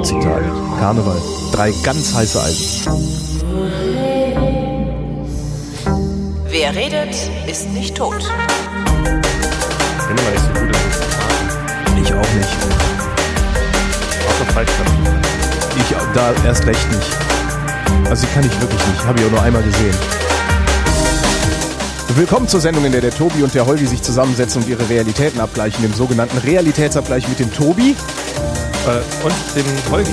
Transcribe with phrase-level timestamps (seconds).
[0.00, 0.50] Luzi-Tage.
[0.78, 1.20] Karneval.
[1.52, 2.90] Drei ganz heiße Eisen.
[6.48, 7.14] Wer redet,
[7.46, 8.16] ist nicht tot.
[8.16, 12.02] Ich bin immer nicht so gut Luzi-Tagen.
[12.02, 12.48] Ich auch nicht.
[14.26, 14.86] Außer Freitag.
[15.76, 18.08] Ich da erst recht nicht.
[18.08, 19.04] Also die kann ich wirklich nicht.
[19.04, 19.94] Habe ich auch nur einmal gesehen.
[22.16, 25.40] Willkommen zur Sendung, in der der Tobi und der Holgi sich zusammensetzen und ihre Realitäten
[25.40, 27.94] abgleichen, dem sogenannten Realitätsabgleich mit dem Tobi.
[28.86, 30.10] Äh, und dem Holgi.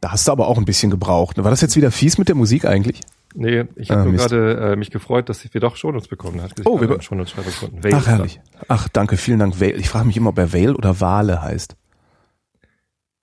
[0.00, 1.42] Da hast du aber auch ein bisschen gebraucht.
[1.42, 3.00] War das jetzt wieder fies mit der Musik eigentlich?
[3.34, 4.28] Nee, ich Ah, habe nur Mist.
[4.30, 6.52] gerade äh, mich gefreut, dass wir doch Shownotes bekommen haben.
[6.64, 7.80] Oh, wir be- Shownotes schreiben konnten.
[7.94, 8.40] Ach, herrlich.
[8.68, 9.60] Ach, danke, vielen Dank.
[9.60, 9.72] Vale.
[9.72, 11.76] Ich frage mich immer, ob er Vale oder Wale heißt.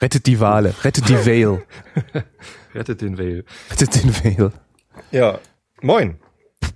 [0.01, 1.61] Rettet die Wale, rettet die Vale.
[2.73, 3.43] Rettet den Vale.
[3.69, 4.51] rettet den Vale.
[5.11, 5.37] Ja,
[5.81, 6.17] moin.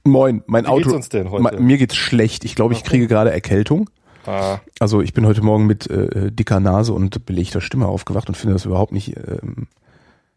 [0.03, 0.83] Moin, mein Wie Auto.
[0.83, 1.59] geht's uns denn heute?
[1.59, 2.45] Mir geht's schlecht.
[2.45, 3.89] Ich glaube, ich kriege gerade Erkältung.
[4.25, 8.35] Ah, Also ich bin heute Morgen mit äh, dicker Nase und belegter Stimme aufgewacht und
[8.35, 9.15] finde das überhaupt nicht.
[9.17, 9.67] Ähm,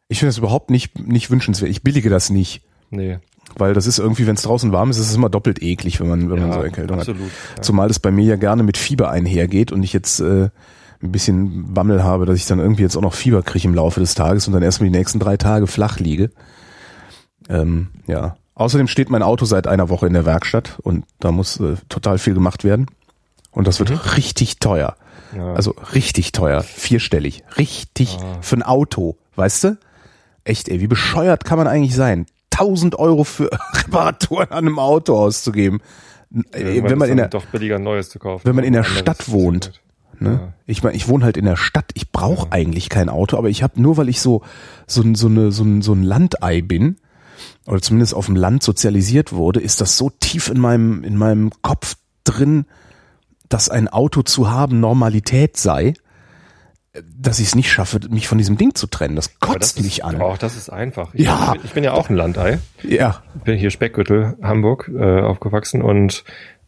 [0.09, 1.71] ich finde das überhaupt nicht nicht wünschenswert.
[1.71, 3.19] Ich billige das nicht, nee.
[3.57, 6.09] weil das ist irgendwie, wenn es draußen warm ist, ist es immer doppelt eklig, wenn
[6.09, 7.23] man wenn man so Erkältung absolut.
[7.23, 7.57] hat.
[7.57, 7.63] Ja.
[7.63, 10.49] Zumal es bei mir ja gerne mit Fieber einhergeht und ich jetzt äh,
[11.03, 14.01] ein bisschen Bammel habe, dass ich dann irgendwie jetzt auch noch Fieber kriege im Laufe
[14.01, 16.31] des Tages und dann erstmal die nächsten drei Tage flach liege.
[17.49, 18.37] Ähm, ja.
[18.55, 22.19] Außerdem steht mein Auto seit einer Woche in der Werkstatt und da muss äh, total
[22.19, 22.87] viel gemacht werden.
[23.51, 24.97] Und das wird richtig teuer.
[25.37, 25.55] Ja.
[25.55, 26.63] Also richtig teuer.
[26.63, 27.43] Vierstellig.
[27.57, 29.17] Richtig für ein Auto.
[29.37, 29.79] Weißt du?
[30.45, 32.27] Echt, ey, wie bescheuert kann man eigentlich sein?
[32.53, 35.81] 1000 Euro für Reparaturen an einem Auto auszugeben.
[36.55, 38.47] Irgendwann wenn man in der, doch billiger neues zu kaufen.
[38.47, 39.81] wenn man in der Stadt wohnt.
[40.21, 40.31] Ne?
[40.31, 40.53] Ja.
[40.67, 41.91] Ich meine, ich wohne halt in der Stadt.
[41.95, 44.43] Ich brauche eigentlich kein Auto, aber ich habe nur, weil ich so
[44.87, 46.97] so, ein- so, eine, so, ein, so ein Landei bin
[47.67, 51.51] oder zumindest auf dem Land sozialisiert wurde, ist das so tief in meinem in meinem
[51.63, 52.67] Kopf drin,
[53.49, 55.95] dass ein Auto zu haben Normalität sei,
[57.17, 59.15] dass ich es nicht schaffe, mich von diesem Ding zu trennen.
[59.17, 60.21] Das kotzt das mich ist, an.
[60.21, 61.15] Auch das ist einfach.
[61.15, 61.55] Ich, Ja.
[61.63, 62.59] ich bin ja auch ein Landei.
[62.83, 66.25] Ja, bin hier Speckgürtel, Hamburg, äh, aufgewachsen und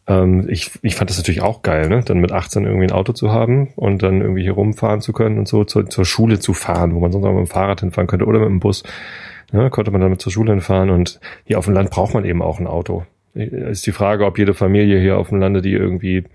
[0.07, 2.01] ähm, ich, ich fand das natürlich auch geil, ne?
[2.03, 5.37] Dann mit 18 irgendwie ein Auto zu haben und dann irgendwie hier rumfahren zu können
[5.37, 8.07] und so zur, zur Schule zu fahren, wo man sonst auch mit dem Fahrrad hinfahren
[8.07, 8.83] könnte oder mit dem Bus.
[9.51, 9.69] Ne?
[9.69, 12.59] Konnte man damit zur Schule hinfahren und hier auf dem Land braucht man eben auch
[12.59, 13.05] ein Auto.
[13.33, 16.25] Ist die Frage, ob jede Familie hier auf dem Lande, die irgendwie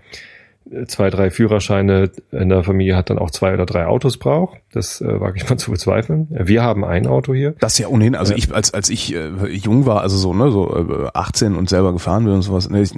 [0.87, 4.59] zwei, drei Führerscheine in der Familie hat, dann auch zwei oder drei Autos braucht.
[4.71, 6.27] Das äh, wage ich mal zu bezweifeln.
[6.29, 7.55] Wir haben ein Auto hier.
[7.59, 10.75] Das ja ohnehin, also ich, als, als ich äh, jung war, also so, ne, so
[10.75, 12.91] äh, 18 und selber gefahren bin und sowas, ne, ich,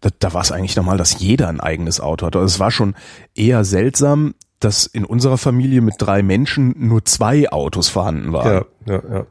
[0.00, 2.36] da, da war es eigentlich normal, dass jeder ein eigenes Auto hat.
[2.36, 2.94] Also es war schon
[3.34, 8.64] eher seltsam, dass in unserer Familie mit drei Menschen nur zwei Autos vorhanden waren.
[8.86, 9.26] Ja, ja, ja.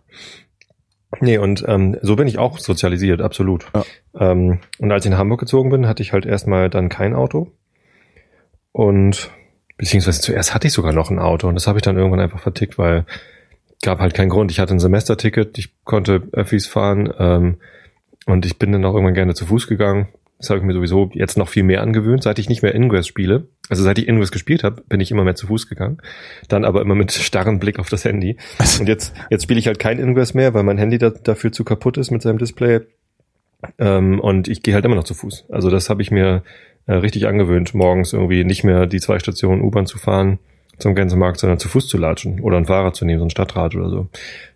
[1.22, 3.68] Nee, und ähm, so bin ich auch sozialisiert, absolut.
[3.73, 3.85] Ja.
[4.31, 7.51] Ähm, und als ich nach Hamburg gezogen bin, hatte ich halt erstmal dann kein Auto.
[8.73, 9.31] Und
[9.78, 12.40] beziehungsweise zuerst hatte ich sogar noch ein Auto und das habe ich dann irgendwann einfach
[12.40, 13.06] vertickt, weil
[13.81, 14.51] gab halt keinen Grund.
[14.51, 17.57] Ich hatte ein Semesterticket, ich konnte Öffis fahren ähm,
[18.25, 20.07] und ich bin dann auch irgendwann gerne zu Fuß gegangen.
[20.39, 23.07] Das habe ich mir sowieso jetzt noch viel mehr angewöhnt, seit ich nicht mehr Ingress
[23.07, 23.47] spiele.
[23.69, 25.97] Also seit ich Ingress gespielt habe, bin ich immer mehr zu Fuß gegangen.
[26.47, 28.37] Dann aber immer mit starrem Blick auf das Handy.
[28.79, 31.63] Und jetzt, jetzt spiele ich halt kein Ingress mehr, weil mein Handy da, dafür zu
[31.63, 32.81] kaputt ist mit seinem Display.
[33.79, 35.45] Ähm, und ich gehe halt immer noch zu Fuß.
[35.49, 36.43] Also das habe ich mir
[36.85, 40.37] äh, richtig angewöhnt, morgens irgendwie nicht mehr die zwei Stationen U-Bahn zu fahren
[40.77, 43.75] zum Gänsemarkt, sondern zu Fuß zu latschen oder ein Fahrrad zu nehmen, so ein Stadtrad
[43.75, 44.07] oder so.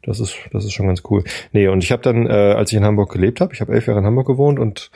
[0.04, 1.24] Das ist, das ist schon ganz cool.
[1.52, 3.88] Nee, und ich habe dann, äh, als ich in Hamburg gelebt habe, ich habe elf
[3.88, 4.92] Jahre in Hamburg gewohnt und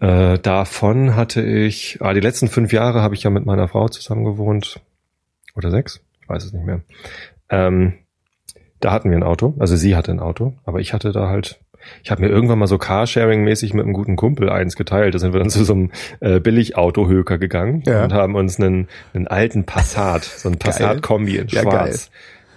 [0.00, 3.88] äh, davon hatte ich, ah, die letzten fünf Jahre habe ich ja mit meiner Frau
[3.88, 4.80] zusammen gewohnt.
[5.56, 6.00] Oder sechs?
[6.22, 6.80] Ich weiß es nicht mehr.
[7.50, 7.94] Ähm,
[8.80, 11.58] da hatten wir ein Auto, also sie hatte ein Auto, aber ich hatte da halt,
[12.04, 15.14] ich habe mir irgendwann mal so Carsharing-mäßig mit einem guten Kumpel eins geteilt.
[15.14, 18.04] Da sind wir dann zu so einem äh, Billig-Autohöker gegangen Ja.
[18.04, 22.10] und haben uns einen, einen alten Passat, so ein Passat-Kombi in Ja, schwarz.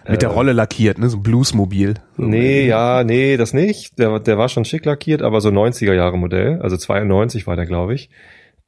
[0.09, 1.95] Mit der Äh, Rolle lackiert, ne, so ein Bluesmobil.
[2.17, 2.23] So.
[2.23, 4.00] Nee, ja, nee, das nicht.
[4.00, 7.66] Der, der war schon schick lackiert, aber so 90er Jahre Modell, also 92 war der,
[7.66, 8.09] glaube ich.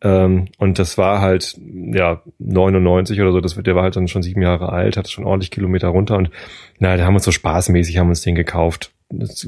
[0.02, 4.22] Ähm, und das war halt, ja, 99 oder so, das, der war halt dann schon
[4.22, 6.30] sieben Jahre alt, hatte schon ordentlich Kilometer runter und
[6.80, 8.92] na, da haben wir uns so spaßmäßig, haben uns den gekauft,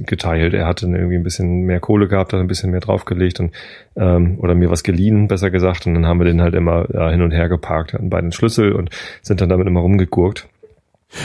[0.06, 0.54] geteilt.
[0.54, 3.52] Er hatte dann irgendwie ein bisschen mehr Kohle gehabt, hat ein bisschen mehr draufgelegt und
[3.96, 5.88] ähm, oder mir was geliehen, besser gesagt.
[5.88, 8.74] Und dann haben wir den halt immer ja, hin und her geparkt, hatten beiden Schlüssel
[8.74, 8.90] und
[9.22, 10.48] sind dann damit immer rumgegurkt.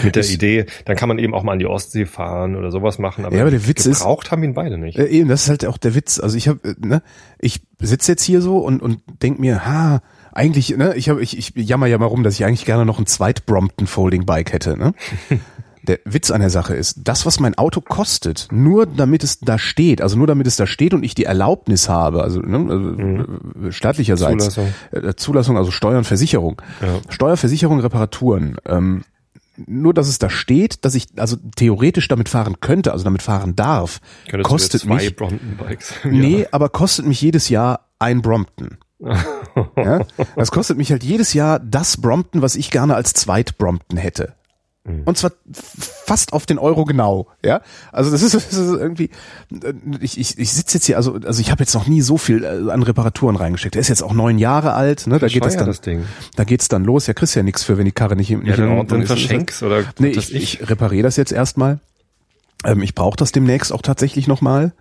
[0.04, 2.70] Mit der Das- Idee, dann kann man eben auch mal an die Ostsee fahren oder
[2.70, 3.24] sowas machen.
[3.24, 4.98] Aber, Ja, aber der Witz ist- gebraucht haben ihn beide nicht.
[4.98, 6.18] Äh, eben, das ist halt auch der Witz.
[6.20, 7.02] Also ich habe, ne,
[7.38, 10.02] ich sitze jetzt hier so und und denk mir, ha,
[10.32, 12.98] eigentlich, ne, ich habe, ich, ich jammer ja mal rum, dass ich eigentlich gerne noch
[12.98, 14.94] ein zweit Brompton Folding Bike hätte, ne?
[15.82, 19.58] Der Witz an der Sache ist, das, was mein Auto kostet, nur damit es da
[19.58, 23.70] steht, also nur damit es da steht und ich die Erlaubnis habe, also, ne, also
[23.70, 24.74] staatlicherseits, Zulassung.
[24.92, 27.00] äh, Zulassung, also Steuern, Versicherung, Ja.
[27.08, 29.04] Steuer, Versicherung, Reparaturen, ähm,
[29.66, 33.56] nur, dass es da steht, dass ich also theoretisch damit fahren könnte, also damit fahren
[33.56, 35.94] darf, Könntest kostet mich, Brompton-Bikes.
[36.04, 38.78] nee, aber kostet mich jedes Jahr ein Brompton.
[39.76, 40.06] Ja?
[40.36, 44.34] Das kostet mich halt jedes Jahr das Brompton, was ich gerne als Zweit Brompton hätte.
[45.04, 47.60] Und zwar fast auf den Euro genau, ja.
[47.92, 49.10] Also das ist, das ist irgendwie,
[50.00, 52.44] ich, ich, ich sitze jetzt hier, also, also ich habe jetzt noch nie so viel
[52.44, 53.74] äh, an Reparaturen reingesteckt.
[53.74, 55.18] Der ist jetzt auch neun Jahre alt, ne?
[55.18, 55.80] Da geht das dann, das
[56.36, 57.06] da geht's dann los.
[57.06, 59.08] Ja, kriegst ja nichts für, wenn die Karre nicht, nicht Ja, in Ordnung ist.
[59.08, 61.80] verschenkst oder Nee, was ich, ich repariere das jetzt erstmal.
[62.64, 64.72] Ähm, ich brauche das demnächst auch tatsächlich nochmal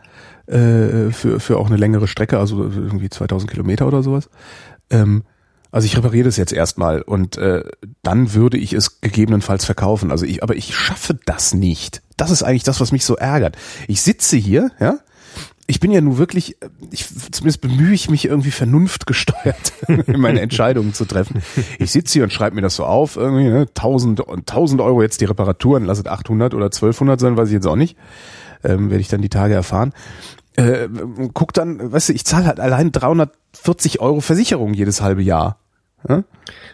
[0.47, 4.29] äh, für, für auch eine längere Strecke, also irgendwie 2000 Kilometer oder sowas.
[4.89, 5.23] Ähm,
[5.71, 7.63] also ich repariere das jetzt erstmal und äh,
[8.01, 10.11] dann würde ich es gegebenenfalls verkaufen.
[10.11, 12.01] Also ich, aber ich schaffe das nicht.
[12.17, 13.57] Das ist eigentlich das, was mich so ärgert.
[13.87, 14.99] Ich sitze hier, ja.
[15.67, 16.57] Ich bin ja nun wirklich,
[16.89, 19.73] ich, zumindest bemühe ich mich irgendwie vernunftgesteuert,
[20.07, 21.43] meine Entscheidungen zu treffen.
[21.77, 25.21] Ich sitze hier und schreibe mir das so auf, irgendwie, ne, 1000, 1000 Euro jetzt
[25.21, 27.97] die Reparaturen, lasset 800 oder 1200 sein, weiß ich jetzt auch nicht.
[28.63, 29.93] Ähm, werde ich dann die Tage erfahren.
[30.55, 30.87] Äh,
[31.33, 35.57] guck dann, weißt du, ich zahle halt allein 340 Euro Versicherung jedes halbe Jahr.
[36.07, 36.23] Ja?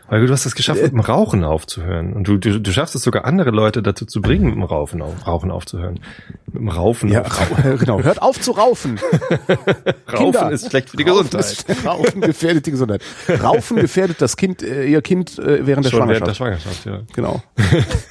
[0.08, 2.14] Weil du hast es geschafft, mit dem Rauchen aufzuhören.
[2.14, 5.02] Und du, du, du schaffst es sogar andere Leute dazu zu bringen, mit dem Rauchen,
[5.02, 6.00] auf, Rauchen aufzuhören.
[6.46, 7.10] Mit dem Raufen.
[7.10, 8.04] Ja, auf, rau- genau.
[8.04, 9.00] Hört auf zu raufen.
[10.14, 10.52] Raufen Kinder.
[10.52, 11.70] ist schlecht für die Raufen Gesundheit.
[11.70, 13.02] Ist, Raufen gefährdet die Gesundheit.
[13.42, 16.84] Raufen gefährdet das Kind, äh, ihr Kind äh, während der Schon während der Schwangerschaft.
[16.84, 17.16] Schwangerschaft, ja.
[17.16, 17.42] Genau.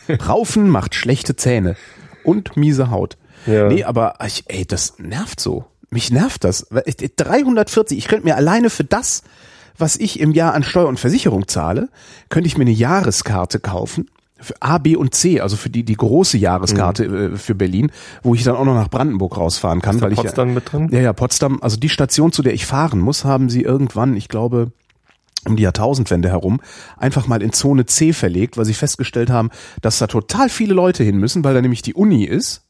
[0.28, 1.76] Raufen macht schlechte Zähne
[2.24, 3.16] und miese Haut.
[3.46, 3.68] Ja.
[3.68, 5.64] Nee, aber ich, ey, das nervt so.
[5.90, 6.66] Mich nervt das.
[6.70, 9.22] Weil ich- 340, ich könnte mir alleine für das,
[9.78, 11.88] was ich im Jahr an Steuer und Versicherung zahle,
[12.28, 14.08] könnte ich mir eine Jahreskarte kaufen.
[14.40, 17.90] Für A, B und C, also für die, die große Jahreskarte äh, für Berlin,
[18.22, 19.96] wo ich dann auch noch nach Brandenburg rausfahren kann.
[19.96, 20.88] Ist weil ich ja- Potsdam mit drin?
[20.92, 24.28] ja, ja, Potsdam, also die Station, zu der ich fahren muss, haben sie irgendwann, ich
[24.28, 24.72] glaube,
[25.46, 26.60] um die Jahrtausendwende herum,
[26.98, 29.50] einfach mal in Zone C verlegt, weil sie festgestellt haben,
[29.80, 32.63] dass da total viele Leute hin müssen, weil da nämlich die Uni ist.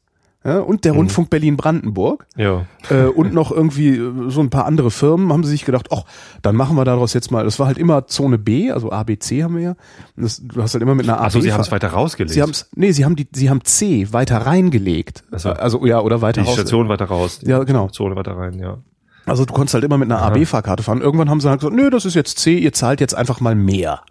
[0.45, 2.65] Ja, und der Rundfunk Berlin-Brandenburg Ja.
[2.91, 6.03] äh, und noch irgendwie äh, so ein paar andere Firmen haben sie sich gedacht, ach,
[6.43, 9.17] dann machen wir daraus jetzt mal, das war halt immer Zone B, also A, B,
[9.17, 9.75] C haben wir ja.
[10.15, 12.33] Das, du hast halt immer mit einer A, Achso, B sie haben es weiter rausgelegt.
[12.33, 15.23] Sie haben's, nee, sie haben die, sie haben C weiter reingelegt.
[15.31, 15.49] Ach so.
[15.49, 16.53] Also ja, oder weiter die raus.
[16.55, 17.39] Station weiter raus.
[17.39, 17.89] Die Ja, genau.
[17.89, 18.77] Zone weiter rein, ja.
[19.25, 21.01] Also du konntest halt immer mit einer AB-Fahrkarte fahren.
[21.01, 23.55] Irgendwann haben sie halt gesagt, nö, das ist jetzt C, ihr zahlt jetzt einfach mal
[23.55, 24.01] mehr.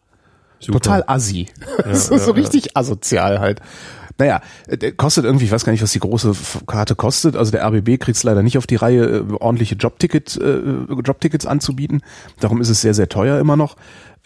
[0.59, 0.81] Super.
[0.81, 1.47] Total assi.
[1.85, 3.61] das ist so richtig asozial halt.
[4.19, 6.35] Naja, äh, kostet irgendwie, ich weiß gar nicht, was die große
[6.67, 7.37] Karte kostet.
[7.37, 10.61] Also der RBB kriegt es leider nicht auf die Reihe, äh, ordentliche Jobticket, äh,
[11.05, 12.03] Jobtickets anzubieten.
[12.41, 13.77] Darum ist es sehr, sehr teuer immer noch.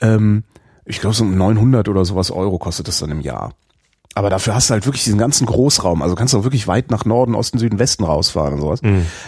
[0.01, 0.45] Ähm,
[0.85, 3.55] ich glaube, so um 900 oder sowas Euro kostet das dann im Jahr.
[4.15, 6.03] Aber dafür hast du halt wirklich diesen ganzen Großraum.
[6.03, 8.81] Also kannst du auch wirklich weit nach Norden, Osten, Süden, Westen rausfahren und sowas.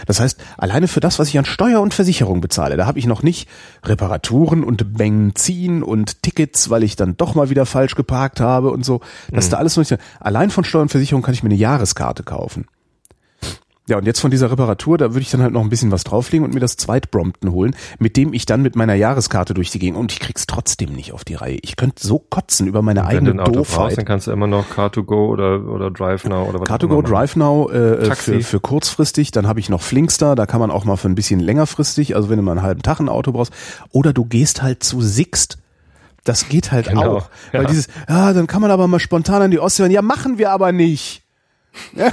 [0.06, 3.06] Das heißt, alleine für das, was ich an Steuer und Versicherung bezahle, da habe ich
[3.06, 3.48] noch nicht
[3.84, 8.84] Reparaturen und Benzin und Tickets, weil ich dann doch mal wieder falsch geparkt habe und
[8.84, 9.00] so.
[9.30, 9.96] Das ist da alles noch nicht.
[10.18, 12.66] Allein von Steuer und Versicherung kann ich mir eine Jahreskarte kaufen.
[13.90, 16.04] Ja, und jetzt von dieser Reparatur, da würde ich dann halt noch ein bisschen was
[16.04, 19.70] drauflegen und mir das Zweit Brompton holen, mit dem ich dann mit meiner Jahreskarte durch
[19.70, 21.58] die Gegend und ich krieg's trotzdem nicht auf die Reihe.
[21.62, 23.98] Ich könnte so kotzen über meine Wenn eigene du ein Auto brauchst, Doofheit.
[23.98, 26.94] dann kannst du immer noch Car2Go oder, oder Drive Now oder was auch Car2Go, immer
[27.02, 27.04] machen.
[27.12, 28.32] Drive Now äh, Taxi.
[28.34, 31.14] für, für kurzfristig, dann habe ich noch Flinkster, da kann man auch mal für ein
[31.16, 33.52] bisschen längerfristig, also wenn du mal einen halben Tag ein Auto brauchst,
[33.90, 35.58] oder du gehst halt zu Sixt.
[36.24, 37.30] Das geht halt Genau, auch.
[37.50, 37.68] Weil ja.
[37.68, 39.86] dieses, ja, dann kann man aber mal spontan an die Ostsee.
[39.90, 41.22] Ja, machen wir aber nicht.
[41.96, 42.12] Ja,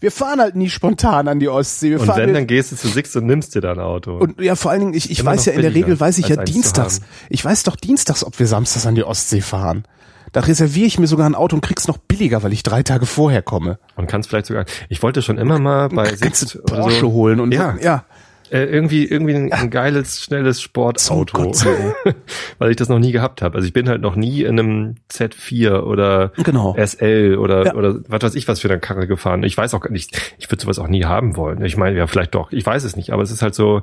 [0.00, 1.90] wir fahren halt nie spontan an die Ostsee.
[1.90, 4.16] Wir Und wenn, dann gehst du zu Six und nimmst dir dein Auto.
[4.16, 6.28] und ja, vor allen Dingen, ich, ich Immer weiß ja in der Regel, weiß ich
[6.28, 7.00] ja dienstags.
[7.28, 9.84] Ich weiß doch dienstags, ob wir samstags an die Ostsee fahren.
[10.32, 13.04] Da reserviere ich mir sogar ein Auto und krieg's noch billiger, weil ich drei Tage
[13.04, 13.78] vorher komme.
[13.96, 17.52] Und kannst vielleicht sogar, ich wollte schon immer mal bei oder Porsche so, holen und
[17.52, 18.04] ja, ja.
[18.50, 21.38] Äh, irgendwie irgendwie ein, ein geiles schnelles Sportauto,
[22.58, 23.54] weil ich das noch nie gehabt habe.
[23.56, 26.74] Also ich bin halt noch nie in einem Z4 oder Genau.
[26.76, 27.74] SL oder Ja.
[27.74, 29.42] oder was weiß ich was für eine Karre gefahren.
[29.44, 31.64] Ich weiß auch gar nicht, ich würde sowas auch nie haben wollen.
[31.64, 33.82] Ich meine, ja vielleicht doch, ich weiß es nicht, aber es ist halt so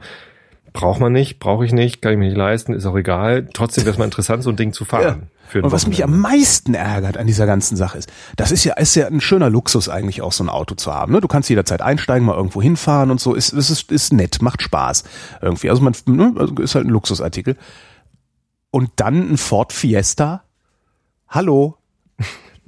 [0.73, 3.47] braucht man nicht, brauche ich nicht, kann ich mir nicht leisten, ist auch egal.
[3.53, 5.29] Trotzdem wäre es mal interessant so ein Ding zu fahren.
[5.53, 8.73] Ein Und was mich am meisten ärgert an dieser ganzen Sache ist, das ist ja,
[8.73, 11.13] ist ja ein schöner Luxus eigentlich auch so ein Auto zu haben.
[11.13, 11.21] Ne?
[11.21, 13.33] Du kannst jederzeit einsteigen, mal irgendwo hinfahren und so.
[13.33, 15.03] Ist, ist, ist, ist nett, macht Spaß
[15.41, 15.69] irgendwie.
[15.69, 16.33] Also man ne?
[16.37, 17.57] also ist halt ein Luxusartikel.
[18.69, 20.43] Und dann ein Ford Fiesta.
[21.29, 21.77] Hallo,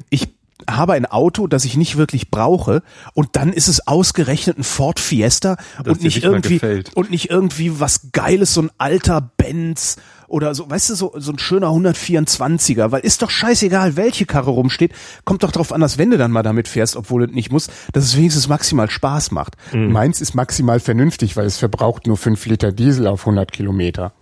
[0.10, 0.39] ich
[0.78, 2.82] habe ein Auto, das ich nicht wirklich brauche,
[3.14, 7.80] und dann ist es ausgerechnet ein Ford Fiesta Das und nicht irgendwie und nicht irgendwie
[7.80, 9.98] was Geiles, so ein alter Benz
[10.28, 14.52] oder so, weißt du, so, so ein schöner 124er, weil ist doch scheißegal, welche Karre
[14.52, 14.94] rumsteht,
[15.26, 17.68] kommt doch drauf an, dass wenn du dann mal damit fährst, obwohl es nicht muss,
[17.94, 19.56] dass es wenigstens maximal Spaß macht.
[19.74, 19.92] Mhm.
[19.92, 24.14] Meins ist maximal vernünftig, weil es verbraucht nur 5 Liter Diesel auf 100 Kilometer.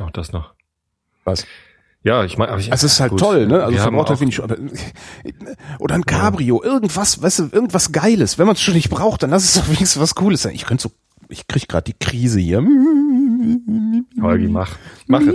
[0.00, 0.52] Auch das noch.
[1.24, 1.46] Was?
[2.06, 3.64] Ja, ich meine, ich, Also es ist halt gut, toll, ne?
[3.64, 8.38] Also verbraucht halt wenig, oder ein Cabrio, irgendwas, weißt du, irgendwas Geiles.
[8.38, 10.54] Wenn man es schon nicht braucht, dann lass es doch wenigstens was Cooles sein.
[10.54, 10.92] Ich könnte so,
[11.28, 12.58] ich krieg gerade die Krise hier.
[14.22, 14.76] Holgi, mach.
[15.08, 15.34] Mach es.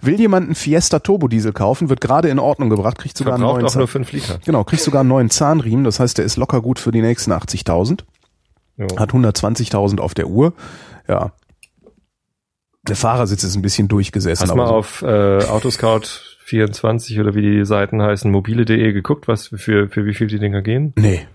[0.00, 3.42] Will jemand einen Fiesta Turbo Diesel kaufen, wird gerade in Ordnung gebracht, kriegt sogar einen
[3.42, 3.86] neuen auch nur Zahn.
[3.86, 4.38] 5 Liter.
[4.46, 7.32] Genau, kriegt sogar einen neuen Zahnriemen, das heißt, der ist locker gut für die nächsten
[7.32, 8.04] 80.000.
[8.78, 8.86] Ja.
[8.96, 10.54] Hat 120.000 auf der Uhr.
[11.06, 11.32] Ja.
[12.88, 14.42] Der Fahrersitz ist ein bisschen durchgesessen.
[14.42, 16.02] Hast du mal so- auf äh, Autoscout
[16.44, 20.62] 24 oder wie die Seiten heißen, mobile.de geguckt, was für, für wie viel die Dinger
[20.62, 20.92] gehen?
[20.96, 21.26] Nee.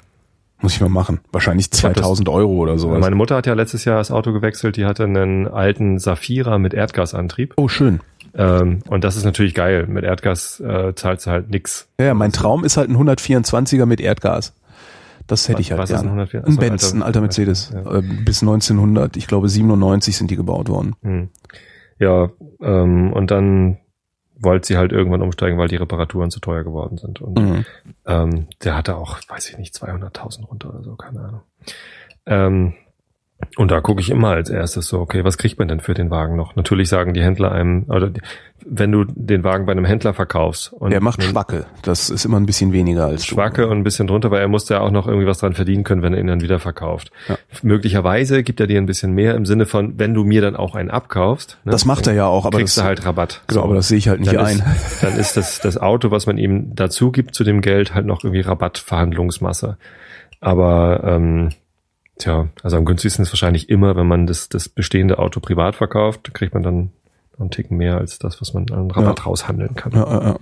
[0.62, 1.20] Muss ich mal machen.
[1.32, 3.00] Wahrscheinlich hab das- 2000 Euro oder sowas.
[3.00, 6.74] Meine Mutter hat ja letztes Jahr das Auto gewechselt, die hatte einen alten Safira mit
[6.74, 7.54] Erdgasantrieb.
[7.58, 8.00] oh, schön.
[8.36, 9.86] Ähm, und das ist natürlich geil.
[9.88, 11.88] Mit Erdgas äh, zahlst du halt nix.
[12.00, 14.54] Ja, mein Traum ist halt ein 124er mit Erdgas.
[15.28, 16.10] Das hätte ich halt Was ist gerne.
[16.10, 16.46] ein 104?
[16.46, 17.72] Ein Benz, alter- ein alter Mercedes.
[17.74, 17.96] Ja.
[17.98, 20.96] Äh, Bis 1900, ich glaube 97 sind die gebaut worden.
[21.02, 21.30] Hm.
[22.00, 22.30] Ja,
[22.62, 23.78] ähm, und dann
[24.36, 27.22] wollte sie halt irgendwann umsteigen, weil die Reparaturen zu teuer geworden sind.
[27.22, 27.66] Und Mhm.
[28.06, 31.42] ähm, der hatte auch, weiß ich nicht, 200.000 runter oder so, keine Ahnung.
[32.26, 32.74] Ähm,
[33.58, 36.10] und da gucke ich immer als erstes so, okay, was kriegt man denn für den
[36.10, 36.56] Wagen noch?
[36.56, 38.12] Natürlich sagen die Händler einem, oder
[38.66, 41.66] wenn du den Wagen bei einem Händler verkaufst und Der macht Schwacke.
[41.82, 43.36] Das ist immer ein bisschen weniger als du.
[43.36, 45.84] Schwacke und ein bisschen drunter, weil er muss ja auch noch irgendwie was dran verdienen
[45.84, 47.12] können, wenn er ihn dann wieder verkauft.
[47.28, 47.38] Ja.
[47.62, 50.76] Möglicherweise gibt er dir ein bisschen mehr im Sinne von, wenn du mir dann auch
[50.76, 51.58] einen abkaufst.
[51.66, 53.42] Ne, Das macht er ja auch, aber kriegst das, du halt Rabatt.
[53.48, 53.66] genau, So.
[53.66, 54.58] aber das sehe ich halt nicht dann ein.
[54.60, 54.64] Ist,
[55.04, 58.24] dann ist das, das Auto, was man ihm dazu gibt zu dem Geld, halt noch
[58.24, 59.78] irgendwie Rabattverhandlungsmasse.
[60.40, 61.50] Aber ähm,
[62.18, 66.34] tja, also am günstigsten ist wahrscheinlich immer, wenn man das, das bestehende Auto privat verkauft,
[66.34, 66.92] kriegt man dann
[67.40, 69.26] einen Ticken mehr als das, was man an Rabatt Ja.
[69.26, 69.92] raushandeln kann.
[69.94, 70.36] Ja, ja, ja.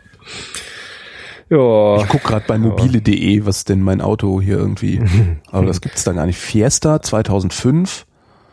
[1.50, 1.98] Ja.
[2.04, 5.01] Ich guck gerade bei mobile.de, was denn mein Auto hier irgendwie,
[5.51, 6.38] aber das gibt's da gar nicht.
[6.38, 8.06] Fiesta 2005,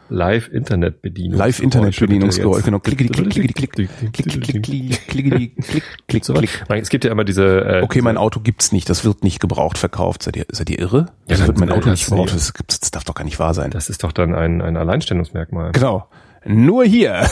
[0.08, 1.38] Live-Internet-Bedienung.
[1.38, 2.78] Live-Internet-Bedienungsgeräusch, genau.
[2.78, 6.64] Klick, klick, klick, klick, klick, klick, klick, klick, klick, klick, klick, klick, So, klick.
[6.68, 7.60] Es gibt ja immer diese.
[7.60, 10.22] Äh, Okay, mein Auto gibt's nicht, das wird nicht gebraucht verkauft.
[10.22, 11.06] Seid ihr, seid ihr irre?
[11.26, 13.38] Das dann- wird mein Auto das- nicht gebraucht, das, gibt's, das darf doch gar nicht
[13.38, 13.70] wahr sein.
[13.70, 15.72] Das ist doch dann ein, ein Alleinstellungsmerkmal.
[15.72, 16.08] Genau.
[16.44, 17.26] Nur hier.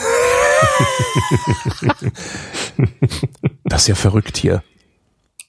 [3.65, 4.63] das ist ja verrückt hier.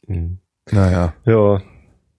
[0.07, 0.39] Mhm.
[0.71, 1.61] Naja, Ja,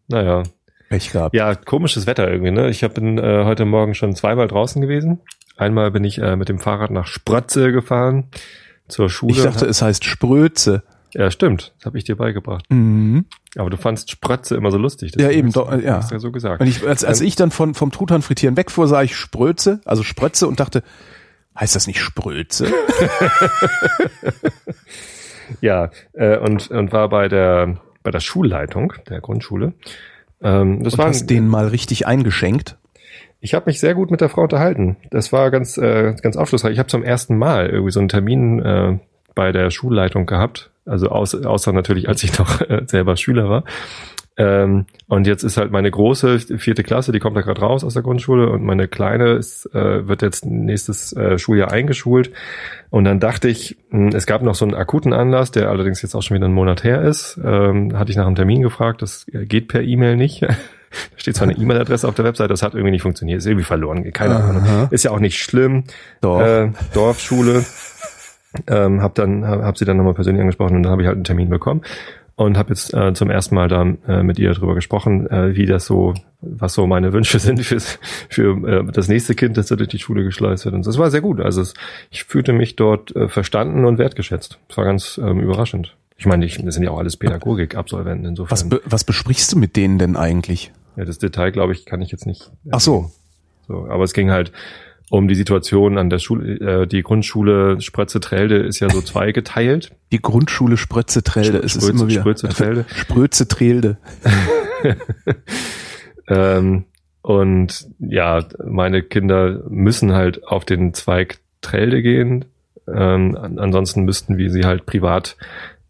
[0.09, 0.43] naja.
[0.89, 1.35] Pech gehabt.
[1.35, 2.69] Ja, komisches Wetter irgendwie, ne?
[2.71, 5.21] Ich hab, bin äh, heute Morgen schon zweimal draußen gewesen.
[5.57, 8.29] Einmal bin ich äh, mit dem Fahrrad nach Sprötze gefahren
[8.89, 9.33] zur Schule.
[9.35, 10.83] Ich dachte, es heißt Spröze.
[11.15, 11.75] ja, stimmt.
[11.79, 12.65] Das habe ich dir beigebracht.
[12.71, 13.27] Mhm.
[13.57, 15.13] Aber du fandst Sprötze immer so lustig.
[15.19, 15.97] Ja, eben, doch, du- ja.
[15.97, 16.61] Hast du ja so gesagt.
[16.61, 20.03] Und ich, als, als ich dann von, vom Truthahn frittieren wegfuhr, sah ich Spröze, also
[20.03, 20.83] Sprötze und dachte,
[21.59, 22.73] heißt das nicht Spröze?
[25.61, 29.73] Ja, äh, und, und war bei der, bei der Schulleitung der Grundschule.
[30.43, 32.77] Ähm, das Und war hast den mal richtig eingeschenkt?
[33.41, 34.97] Ich habe mich sehr gut mit der Frau unterhalten.
[35.11, 36.73] Das war ganz, äh, ganz aufschlussreich.
[36.73, 38.99] Ich habe zum ersten Mal irgendwie so einen Termin äh,
[39.35, 40.71] bei der Schulleitung gehabt.
[40.85, 43.65] Also aus, außer natürlich, als ich noch äh, selber Schüler war.
[44.39, 47.95] Ähm, und jetzt ist halt meine große vierte Klasse, die kommt da gerade raus aus
[47.95, 52.31] der Grundschule und meine kleine ist, äh, wird jetzt nächstes äh, Schuljahr eingeschult.
[52.91, 56.15] Und dann dachte ich, mh, es gab noch so einen akuten Anlass, der allerdings jetzt
[56.15, 57.39] auch schon wieder einen Monat her ist.
[57.45, 60.43] Ähm, hatte ich nach einem Termin gefragt, das äh, geht per E-Mail nicht.
[60.43, 60.55] da
[61.17, 64.09] steht zwar eine E-Mail-Adresse auf der Website, das hat irgendwie nicht funktioniert, ist irgendwie verloren,
[64.13, 64.63] keine Ahnung.
[64.63, 64.89] Aha.
[64.93, 65.83] Ist ja auch nicht schlimm.
[66.21, 66.41] Doch.
[66.41, 67.65] Äh, Dorfschule.
[68.67, 71.17] Ähm, hab dann hab, hab sie dann nochmal persönlich angesprochen und dann habe ich halt
[71.17, 71.83] einen Termin bekommen
[72.39, 75.67] und habe jetzt äh, zum ersten Mal da äh, mit ihr darüber gesprochen, äh, wie
[75.67, 77.99] das so, was so meine Wünsche sind fürs,
[78.31, 80.75] für äh, das nächste Kind, das da durch die Schule geschleust wird.
[80.75, 81.41] Und das war sehr gut.
[81.41, 81.75] Also es,
[82.11, 84.59] ich fühlte mich dort äh, verstanden und wertgeschätzt.
[84.69, 85.97] Das war ganz ähm, überraschend.
[86.17, 88.51] Ich meine, ich, das sind ja auch alles Pädagogik-Absolventen insofern.
[88.51, 90.73] Was, be, was besprichst du mit denen denn eigentlich?
[90.99, 92.51] ja, das Detail, glaube ich, kann ich jetzt nicht.
[92.71, 93.11] Ach so.
[93.69, 94.51] So, aber es ging halt
[95.11, 99.93] um die Situation an der Schule, äh, die Grundschule Sprötze-Trelde ist ja so zweigeteilt.
[100.13, 101.59] Die Grundschule Sprötze Trelde.
[101.59, 102.21] Es ist Sprötze- immer wieder.
[102.21, 102.85] Sprötze Trelde.
[102.95, 103.99] Sprötze Trelde.
[106.29, 106.85] Ähm,
[107.23, 112.45] und ja, meine Kinder müssen halt auf den Zweig Trelde gehen.
[112.87, 115.37] Ähm, an, ansonsten müssten wir sie halt privat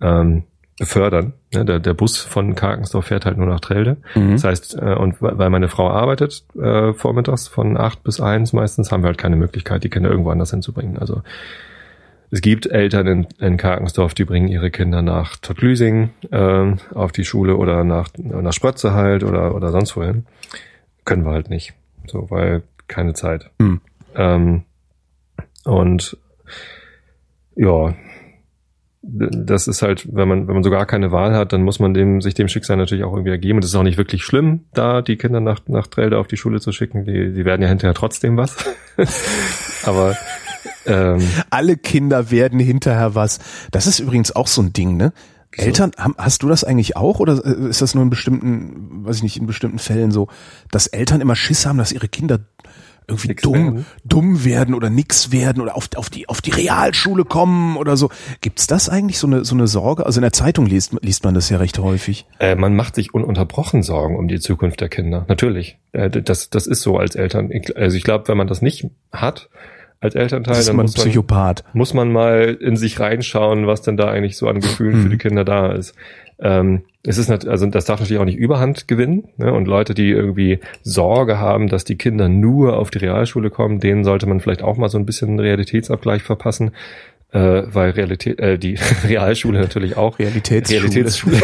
[0.00, 0.44] ähm,
[0.78, 1.32] befördern.
[1.52, 3.96] Ne, der, der Bus von Karkensdorf fährt halt nur nach Trelde.
[4.14, 4.32] Mhm.
[4.32, 8.92] Das heißt, äh, und weil meine Frau arbeitet äh, vormittags von acht bis eins meistens,
[8.92, 10.98] haben wir halt keine Möglichkeit, die Kinder irgendwo anders hinzubringen.
[10.98, 11.22] Also
[12.30, 17.24] es gibt Eltern in, in Karkensdorf, die bringen ihre Kinder nach Tottlüsing äh, auf die
[17.24, 20.26] Schule oder nach, nach Sprötze halt oder, oder sonst wohin.
[21.04, 21.74] Können wir halt nicht.
[22.06, 23.50] So, weil keine Zeit.
[23.60, 23.80] Hm.
[24.14, 24.62] Ähm,
[25.64, 26.16] und
[27.56, 27.94] ja,
[29.10, 31.94] das ist halt, wenn man, wenn man so gar keine Wahl hat, dann muss man
[31.94, 33.56] dem, sich dem Schicksal natürlich auch irgendwie ergeben.
[33.56, 36.36] Und es ist auch nicht wirklich schlimm, da die Kinder nach, nach Trelde auf die
[36.36, 37.04] Schule zu schicken.
[37.04, 38.54] Die, die werden ja hinterher trotzdem was.
[39.84, 40.16] Aber
[40.86, 43.38] ähm, Alle Kinder werden hinterher was.
[43.70, 45.12] Das ist übrigens auch so ein Ding, ne?
[45.52, 49.16] Eltern, haben, hast du das eigentlich auch oder äh, ist das nur in bestimmten, weiß
[49.16, 50.28] ich nicht, in bestimmten Fällen so,
[50.70, 52.40] dass Eltern immer Schiss haben, dass ihre Kinder
[53.08, 53.86] irgendwie Nix dumm, werden?
[54.04, 58.10] dumm werden oder nix werden oder auf, auf die, auf die Realschule kommen oder so.
[58.42, 60.04] Gibt's das eigentlich so eine, so eine Sorge?
[60.06, 62.26] Also in der Zeitung liest, liest man das ja recht häufig.
[62.38, 65.24] Äh, man macht sich ununterbrochen Sorgen um die Zukunft der Kinder.
[65.28, 65.78] Natürlich.
[65.92, 67.50] Äh, das, das ist so als Eltern.
[67.74, 69.48] Also ich glaube, wenn man das nicht hat
[70.00, 71.64] als Elternteil, Das ist dann man muss man, Psychopath.
[71.72, 75.02] muss man mal in sich reinschauen, was denn da eigentlich so an Gefühlen Mhm.
[75.02, 75.94] für die Kinder da ist.
[76.40, 79.28] Ähm, es ist also das darf natürlich auch nicht Überhand gewinnen.
[79.38, 79.52] Ne?
[79.52, 84.04] Und Leute, die irgendwie Sorge haben, dass die Kinder nur auf die Realschule kommen, denen
[84.04, 86.72] sollte man vielleicht auch mal so ein bisschen Realitätsabgleich verpassen.
[87.30, 90.80] Äh, weil Realität, äh, die Realschule natürlich auch Realitätsschule.
[90.80, 91.36] Realitätsschule.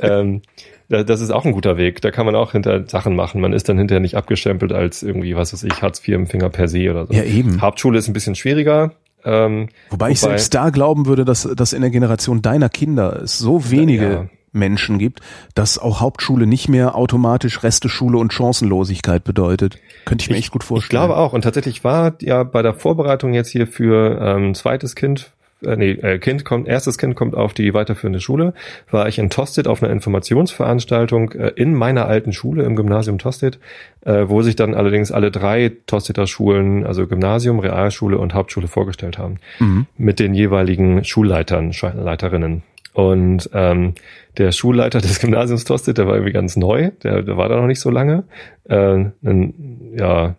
[0.00, 0.42] ähm,
[0.88, 2.00] da- das ist auch ein guter Weg.
[2.00, 3.40] Da kann man auch hinter Sachen machen.
[3.40, 7.06] Man ist dann hinterher nicht abgestempelt als irgendwie, was weiß ich, Hartz-IV-Empfänger per se oder
[7.06, 7.12] so.
[7.12, 7.60] Ja, eben.
[7.60, 8.92] Hauptschule ist ein bisschen schwieriger.
[9.26, 13.38] Ähm, Wobei ich selbst da glauben würde, dass, dass in der Generation deiner Kinder es
[13.38, 14.26] so wenige Ja.
[14.52, 15.20] Menschen gibt,
[15.54, 19.78] dass auch Hauptschule nicht mehr automatisch Resteschule und Chancenlosigkeit bedeutet.
[20.06, 20.98] Könnte ich mir echt gut Ich vorstellen.
[21.02, 21.34] glaube auch.
[21.34, 25.32] Und tatsächlich war ja bei der Vorbereitung jetzt hier für ähm, zweites Kind,
[25.64, 28.52] äh, nee, äh, Kind kommt, erstes Kind kommt auf die weiterführende Schule,
[28.90, 33.58] war ich in Tosted auf einer Informationsveranstaltung äh, in meiner alten Schule im Gymnasium Tosted,
[34.04, 39.18] äh, wo sich dann allerdings alle drei Tosteder Schulen, also Gymnasium, Realschule und Hauptschule vorgestellt
[39.18, 39.36] haben.
[39.58, 39.86] Mhm.
[39.96, 42.62] Mit den jeweiligen Schulleitern, Leiterinnen.
[42.92, 43.94] Und ähm,
[44.38, 47.66] der Schulleiter des Gymnasiums Tosted, der war irgendwie ganz neu, der, der war da noch
[47.66, 48.24] nicht so lange.
[48.64, 50.36] Äh, ein, ja,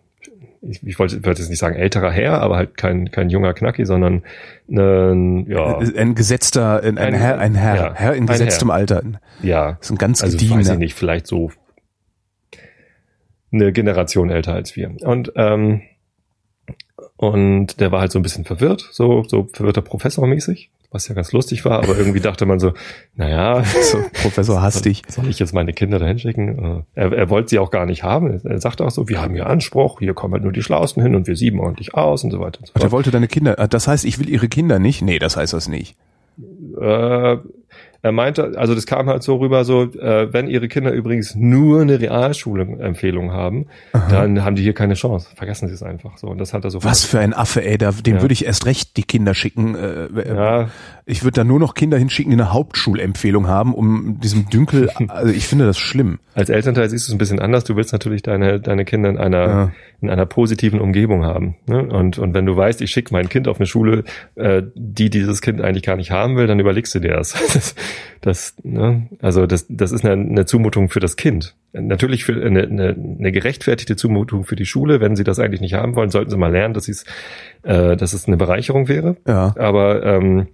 [0.67, 3.85] ich, ich wollte, wollte jetzt nicht sagen älterer Herr, aber halt kein, kein junger Knacki,
[3.85, 4.23] sondern
[4.69, 9.01] ein, ja, Ein gesetzter, ein, ein Herr, ein Herr, ja, Herr in gesetztem Alter.
[9.41, 10.59] ja, Das ist ein ganz also gediegener.
[10.59, 11.51] weiß ich nicht, vielleicht so
[13.51, 14.91] eine Generation älter als wir.
[15.01, 15.81] Und ähm,
[17.15, 21.15] und der war halt so ein bisschen verwirrt, so so verwirrter Professor mäßig, was ja
[21.15, 22.73] ganz lustig war, aber irgendwie dachte man so,
[23.15, 25.03] naja, So, Professor Hastig.
[25.09, 26.83] soll ich jetzt meine Kinder da hinschicken?
[26.95, 28.39] Äh, Er, er wollte sie auch gar nicht haben.
[28.43, 31.13] Er sagte auch so, wir haben hier Anspruch, hier kommen halt nur die Schlausten hin
[31.15, 32.91] und wir sieben ordentlich aus und so weiter und so der fort.
[32.93, 33.55] wollte deine Kinder.
[33.59, 35.01] ah, Das heißt, ich will ihre Kinder nicht?
[35.01, 35.95] Nee, das heißt das nicht.
[36.79, 37.37] Äh,
[38.07, 41.81] er meinte, also das kam halt so rüber, so, äh, wenn ihre Kinder übrigens nur
[41.81, 43.67] eine Realschule-Empfehlung haben,
[44.09, 45.29] dann haben die hier keine Chance.
[45.35, 46.17] Vergessen sie es einfach.
[46.17, 47.77] So, und das hat er so Was für ein Affe, ey.
[47.77, 48.21] Da, dem Ja.
[48.21, 49.75] würde ich erst recht die Kinder schicken.
[49.75, 50.69] Äh, äh, Ja,
[51.05, 54.89] Ich würde da nur noch Kinder hinschicken, die eine Hauptschulempfehlung haben, um diesem Dünkel.
[55.09, 56.19] Also ich finde das schlimm.
[56.35, 57.63] als Elternteil siehst du es ein bisschen anders.
[57.63, 59.71] Du willst natürlich deine, deine Kinder in einer, Ja.
[60.01, 61.55] in einer positiven Umgebung haben.
[61.67, 61.81] Ne?
[61.83, 64.03] Und, und wenn du weißt, ich schicke mein Kind auf eine Schule,
[64.35, 67.33] äh, die dieses Kind eigentlich gar nicht haben will, dann überlegst du dir das.
[68.21, 69.07] das, ne?
[69.21, 71.55] Also das, das ist eine, eine Zumutung für das Kind.
[71.73, 74.99] Natürlich für eine, eine, eine gerechtfertigte Zumutung für die Schule.
[75.01, 77.05] Wenn sie das eigentlich nicht haben wollen, sollten sie mal lernen, dass, sie's,
[77.63, 79.17] äh, dass es eine Bereicherung wäre.
[79.27, 79.53] Ja.
[79.57, 80.47] Aber ähm,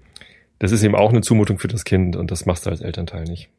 [0.59, 3.23] das ist eben auch eine Zumutung für das Kind und das machst du als Elternteil
[3.23, 3.49] nicht.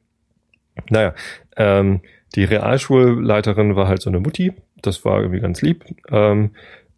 [0.90, 1.14] Naja,
[1.56, 2.00] ähm,
[2.34, 5.84] die Realschulleiterin war halt so eine Mutti, das war irgendwie ganz lieb.
[6.10, 6.50] Ähm,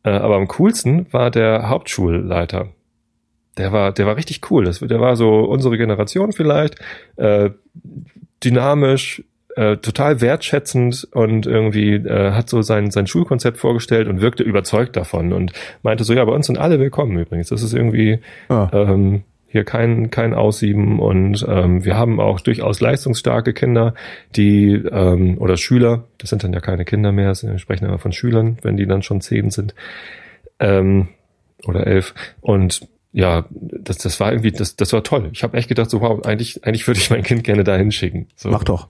[0.02, 2.68] äh, aber am coolsten war der Hauptschulleiter.
[3.58, 4.64] Der war, der war richtig cool.
[4.64, 6.76] Das, der war so unsere Generation vielleicht,
[7.16, 7.50] äh,
[8.44, 9.22] dynamisch,
[9.56, 14.96] äh, total wertschätzend und irgendwie äh, hat so sein, sein Schulkonzept vorgestellt und wirkte überzeugt
[14.96, 17.48] davon und meinte so, ja, bei uns sind alle willkommen übrigens.
[17.48, 18.18] Das ist irgendwie
[18.50, 18.70] Ja.
[18.74, 23.94] ähm, hier kein, kein Aussieben und ähm, wir haben auch durchaus leistungsstarke Kinder,
[24.34, 28.12] die ähm, oder Schüler, das sind dann ja keine Kinder mehr, wir sprechen immer von
[28.12, 29.74] Schülern, wenn die dann schon zehn sind
[30.58, 31.08] ähm,
[31.64, 35.30] oder elf und ja, das, das war irgendwie, das, das war toll.
[35.32, 38.26] Ich habe echt gedacht, so wow, eigentlich, eigentlich würde ich mein Kind gerne da hinschicken.
[38.36, 38.50] So.
[38.50, 38.88] Mach doch.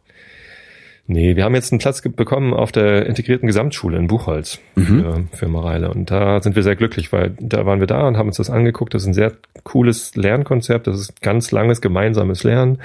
[1.08, 5.46] Nee, wir haben jetzt einen Platz bekommen auf der integrierten Gesamtschule in Buchholz für, für
[5.46, 5.92] Mareile.
[5.92, 8.50] Und da sind wir sehr glücklich, weil da waren wir da und haben uns das
[8.50, 8.92] angeguckt.
[8.92, 10.88] Das ist ein sehr cooles Lernkonzept.
[10.88, 12.78] Das ist ganz langes gemeinsames Lernen.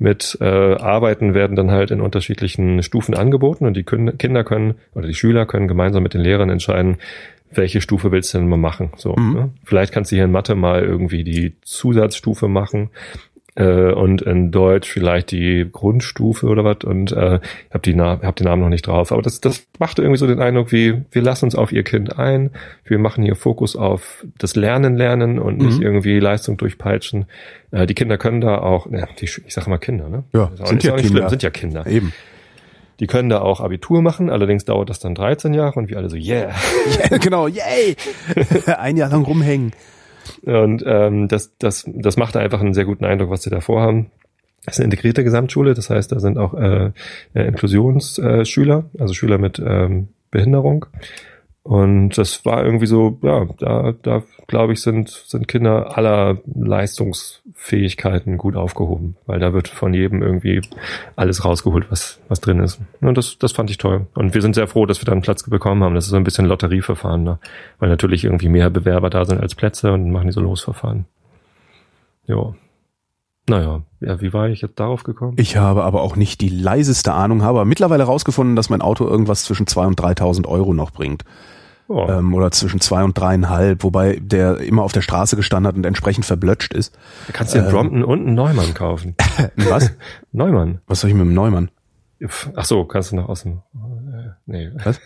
[0.00, 5.06] Mit äh, Arbeiten werden dann halt in unterschiedlichen Stufen angeboten und die Kinder können oder
[5.06, 6.96] die Schüler können gemeinsam mit den Lehrern entscheiden,
[7.52, 8.90] welche Stufe willst du denn mal machen?
[8.96, 9.50] So, ne?
[9.64, 12.90] Vielleicht kannst du hier in Mathe mal irgendwie die Zusatzstufe machen
[13.54, 17.36] äh, und in Deutsch vielleicht die Grundstufe oder was und äh,
[17.68, 20.18] ich habe die Na hab den Namen noch nicht drauf, aber das das machte irgendwie
[20.18, 22.50] so den Eindruck, wie wir lassen uns auf ihr Kind ein,
[22.84, 25.82] wir machen hier Fokus auf das Lernen lernen und nicht Mhm.
[25.82, 27.26] irgendwie Leistung durchpeitschen.
[27.70, 30.24] Äh, die Kinder können da auch, ja, die, ich sage mal Kinder, ne?
[30.32, 31.20] Ja, auch- sind ja auch nicht Kinder.
[31.22, 31.86] Schlimm, sind ja Kinder.
[31.86, 32.12] Eben.
[33.00, 36.10] Die können da auch Abitur machen, allerdings dauert das dann 13 Jahre und wir alle
[36.10, 36.50] so, yeah.
[37.10, 37.96] Ja, genau, yay!
[38.66, 39.72] Ein Jahr lang rumhängen.
[40.42, 44.10] Und ähm, das, das, das macht einfach einen sehr guten Eindruck, was sie da vorhaben.
[44.64, 46.90] Das ist eine integrierte Gesamtschule, das heißt, da sind auch äh,
[47.34, 50.86] äh, Inklusionsschüler, Schüler, also Schüler mit ähm, Behinderung.
[51.68, 58.38] Und das war irgendwie so, ja, da, da glaube ich, sind, sind Kinder aller Leistungsfähigkeiten
[58.38, 60.62] gut aufgehoben, weil da wird von jedem irgendwie
[61.14, 62.80] alles rausgeholt, was, was drin ist.
[63.02, 64.06] Und das, das fand ich toll.
[64.14, 65.94] Und wir sind sehr froh, dass wir da einen Platz bekommen haben.
[65.94, 67.38] Das ist so ein bisschen Lotterieverfahren, ne?
[67.80, 71.04] weil natürlich irgendwie mehr Bewerber da sind als Plätze und machen die so Losverfahren.
[72.26, 72.54] Ja.
[73.46, 75.34] Naja, ja, wie war ich jetzt darauf gekommen?
[75.36, 79.06] Ich habe aber auch nicht die leiseste Ahnung, habe aber mittlerweile rausgefunden, dass mein Auto
[79.06, 81.24] irgendwas zwischen zwei und 3.000 Euro noch bringt.
[81.88, 82.06] Oh.
[82.06, 85.86] Ähm, oder zwischen zwei und dreieinhalb, wobei der immer auf der Straße gestanden hat und
[85.86, 86.94] entsprechend verblötscht ist.
[87.26, 89.16] Da kannst du dir einen Brompton und einen Neumann kaufen.
[89.56, 89.92] Was?
[90.30, 90.82] Neumann.
[90.86, 91.70] Was soll ich mit dem Neumann?
[92.56, 93.62] Ach so, kannst du noch aus dem,
[94.48, 94.70] nee.
[94.84, 95.00] Was?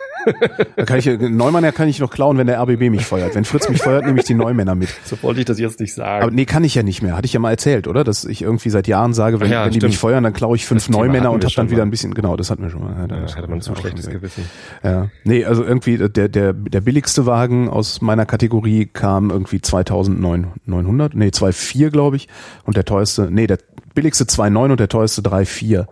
[0.76, 3.34] Da kann ich, Neumann, ja kann ich noch klauen, wenn der RBB mich feuert.
[3.34, 4.88] Wenn Fritz mich feuert, nehme ich die Neumänner mit.
[5.04, 6.22] So wollte ich das jetzt nicht sagen.
[6.22, 7.16] Aber nee, kann ich ja nicht mehr.
[7.16, 8.04] Hatte ich ja mal erzählt, oder?
[8.04, 10.64] Dass ich irgendwie seit Jahren sage, wenn, ja, wenn die mich feuern, dann klaue ich
[10.64, 11.88] fünf Das Neumänner und hab dann wieder mal.
[11.88, 12.94] ein bisschen, genau, das hatten wir schon mal.
[13.08, 14.44] Ja, ja, das hatte man so ein auch schlechtes Gewissen.
[14.82, 15.08] Ja.
[15.24, 21.26] Nee, also irgendwie der, der, der billigste Wagen aus meiner Kategorie kam irgendwie 2900, nee,
[21.28, 22.28] 2,4 glaube ich.
[22.64, 23.58] Und der teuerste, nee, der
[23.94, 25.86] billigste 2,9 und der teuerste 3,4.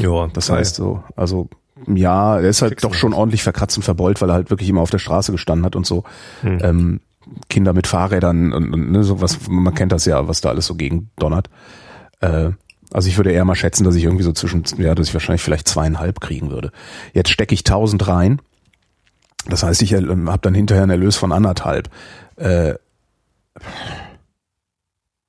[0.00, 1.48] Ja, Das heißt so, also
[1.86, 4.80] ja, der ist halt doch schon ordentlich verkratzt und verbeult, weil er halt wirklich immer
[4.80, 6.04] auf der Straße gestanden hat und so.
[6.40, 6.58] Hm.
[6.62, 7.00] Ähm,
[7.48, 10.74] Kinder mit Fahrrädern und, und ne, sowas, man kennt das ja, was da alles so
[10.74, 11.50] gegen donnert.
[12.20, 12.50] Äh,
[12.92, 15.42] also ich würde eher mal schätzen, dass ich irgendwie so zwischen, ja, dass ich wahrscheinlich
[15.42, 16.70] vielleicht zweieinhalb kriegen würde.
[17.12, 18.40] Jetzt stecke ich 1000 rein.
[19.48, 21.90] Das heißt, ich ähm, habe dann hinterher einen Erlös von anderthalb.
[22.36, 22.74] Äh,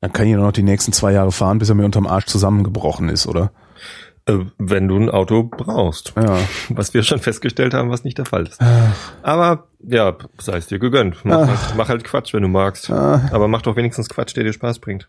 [0.02, 2.26] dann kann ich nur noch die nächsten zwei Jahre fahren, bis er mir unterm Arsch
[2.26, 3.52] zusammengebrochen ist, oder?
[4.28, 6.14] Äh, wenn du ein Auto brauchst.
[6.16, 6.38] Ja.
[6.70, 8.60] Was wir schon festgestellt haben, was nicht der Fall ist.
[9.24, 11.24] Aber ja, sei es dir gegönnt.
[11.24, 12.90] Mach, halt, mach halt Quatsch, wenn du magst.
[12.92, 13.22] Ah.
[13.32, 15.08] Aber mach doch wenigstens Quatsch, der dir Spaß bringt.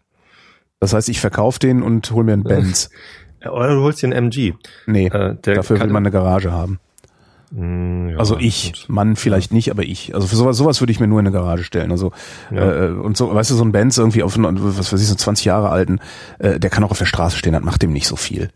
[0.80, 2.90] Das heißt, ich verkaufe den und hol mir einen Benz.
[3.42, 4.54] Ja, Oder du holst dir einen MG.
[4.86, 6.78] Nee, Äh, dafür will man eine Garage haben.
[7.50, 8.84] Mm, ja, Also ich, gut.
[8.88, 10.14] Mann vielleicht nicht, aber ich.
[10.14, 11.90] Also für sowas, sowas würde ich mir nur in eine Garage stellen.
[11.90, 12.12] Also
[12.52, 12.84] Ja.
[12.86, 15.14] äh, und so, weißt du, so ein Benz irgendwie auf einen, was weiß ich, so
[15.14, 15.98] 20 Jahre alten,
[16.38, 18.50] äh, der kann auch auf der Straße stehen, das macht dem nicht so viel.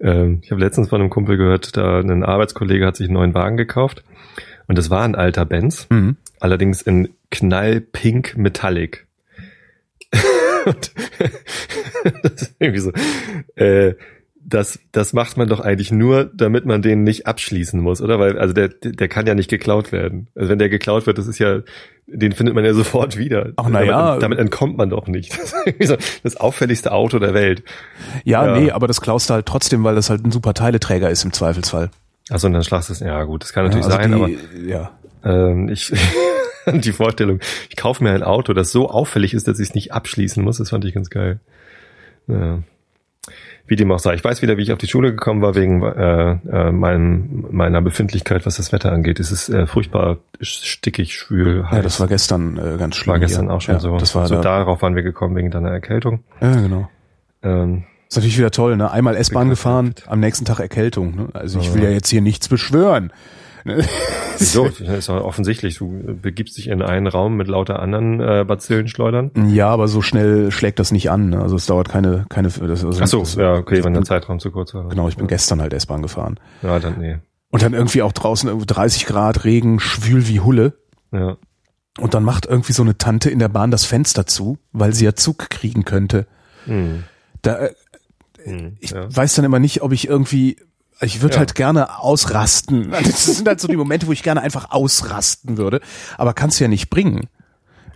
[0.00, 3.34] Ähm, ich habe letztens von einem Kumpel gehört, da ein Arbeitskollege hat sich einen neuen
[3.34, 4.04] Wagen gekauft.
[4.68, 6.16] Und das war ein alter Benz, Mhm.
[6.40, 9.06] allerdings in knallpink Metallic.
[12.22, 12.92] Das ist irgendwie so.
[13.56, 13.94] Äh,
[14.48, 18.20] das, das macht man doch eigentlich nur, damit man den nicht abschließen muss, oder?
[18.20, 20.28] Weil, also der, der kann ja nicht geklaut werden.
[20.36, 21.60] Also wenn der geklaut wird, das ist ja,
[22.06, 23.52] den findet man ja sofort wieder.
[23.56, 24.06] Ach, na ja.
[24.06, 25.36] Damit, damit entkommt man doch nicht.
[25.78, 27.64] Das so auffälligste Auto der Welt.
[28.24, 28.58] Ja, Ja.
[28.58, 31.32] nee, aber das klaust du halt trotzdem, weil das halt ein super Teileträger ist im
[31.32, 31.90] Zweifelsfall.
[32.30, 33.00] Achso, und dann schlagst du es.
[33.00, 34.92] Ja, gut, das kann natürlich also sein, aber die, ja.
[35.24, 35.92] Ähm, ich
[36.72, 39.92] die Vorstellung, ich kaufe mir ein Auto, das so auffällig ist, dass ich es nicht
[39.92, 41.40] abschließen muss, das fand ich ganz geil.
[42.28, 42.62] Ja.
[43.68, 44.14] Wie dem auch sei.
[44.14, 47.82] Ich weiß wieder, wie ich auf die Schule gekommen war, wegen äh, äh, meinem, meiner
[47.82, 49.18] Befindlichkeit, was das Wetter angeht.
[49.18, 51.76] Es ist äh, furchtbar stickig, schwül, heiß.
[51.76, 53.12] ja, das war gestern äh, ganz schlimm.
[53.12, 53.54] war gestern hier.
[53.54, 53.98] auch schon ja, so.
[53.98, 56.20] Das war so da, darauf waren wir gekommen wegen deiner Erkältung.
[56.40, 56.88] Ja, genau.
[57.42, 58.90] Ähm, Ist natürlich wieder toll, ne?
[58.90, 61.16] Einmal S-Bahn gefahren, am nächsten Tag Erkältung.
[61.16, 61.28] Ne?
[61.32, 63.12] Also ich will ja jetzt hier nichts beschwören.
[63.66, 63.84] Ne?
[64.38, 64.68] wieso?
[64.68, 65.76] Das ist doch offensichtlich.
[65.76, 69.32] Du begibst dich in einen Raum mit lauter anderen äh, Bazillenschleudern.
[69.48, 71.30] Ja, aber so schnell schlägt das nicht an.
[71.30, 71.40] Ne?
[71.40, 72.48] Also es dauert keine, keine.
[72.48, 74.88] Das, also Ach so, das, ja, okay, wenn der Zeitraum zu kurz war.
[74.88, 75.30] Genau, ich bin ja.
[75.30, 76.38] gestern halt S-Bahn gefahren.
[76.62, 77.18] Ja, dann nee.
[77.50, 80.74] Und dann irgendwie auch draußen irgendwie 30 Grad, Regen, schwül wie Hulle.
[81.12, 81.36] Ja.
[81.98, 85.04] Und dann macht irgendwie so eine Tante in der Bahn das Fenster zu, weil sie
[85.04, 86.26] ja Zug kriegen könnte.
[86.66, 87.04] Hm.
[87.42, 87.74] Da, äh,
[88.46, 88.76] Hm.
[88.80, 89.14] ich ja.
[89.14, 90.56] weiß dann immer nicht, ob ich irgendwie,
[91.00, 91.38] ich würde Ja.
[91.40, 92.90] halt gerne ausrasten.
[93.04, 95.80] Das sind halt so die Momente, wo ich gerne einfach ausrasten würde.
[96.18, 97.28] Aber kannst ja nicht bringen.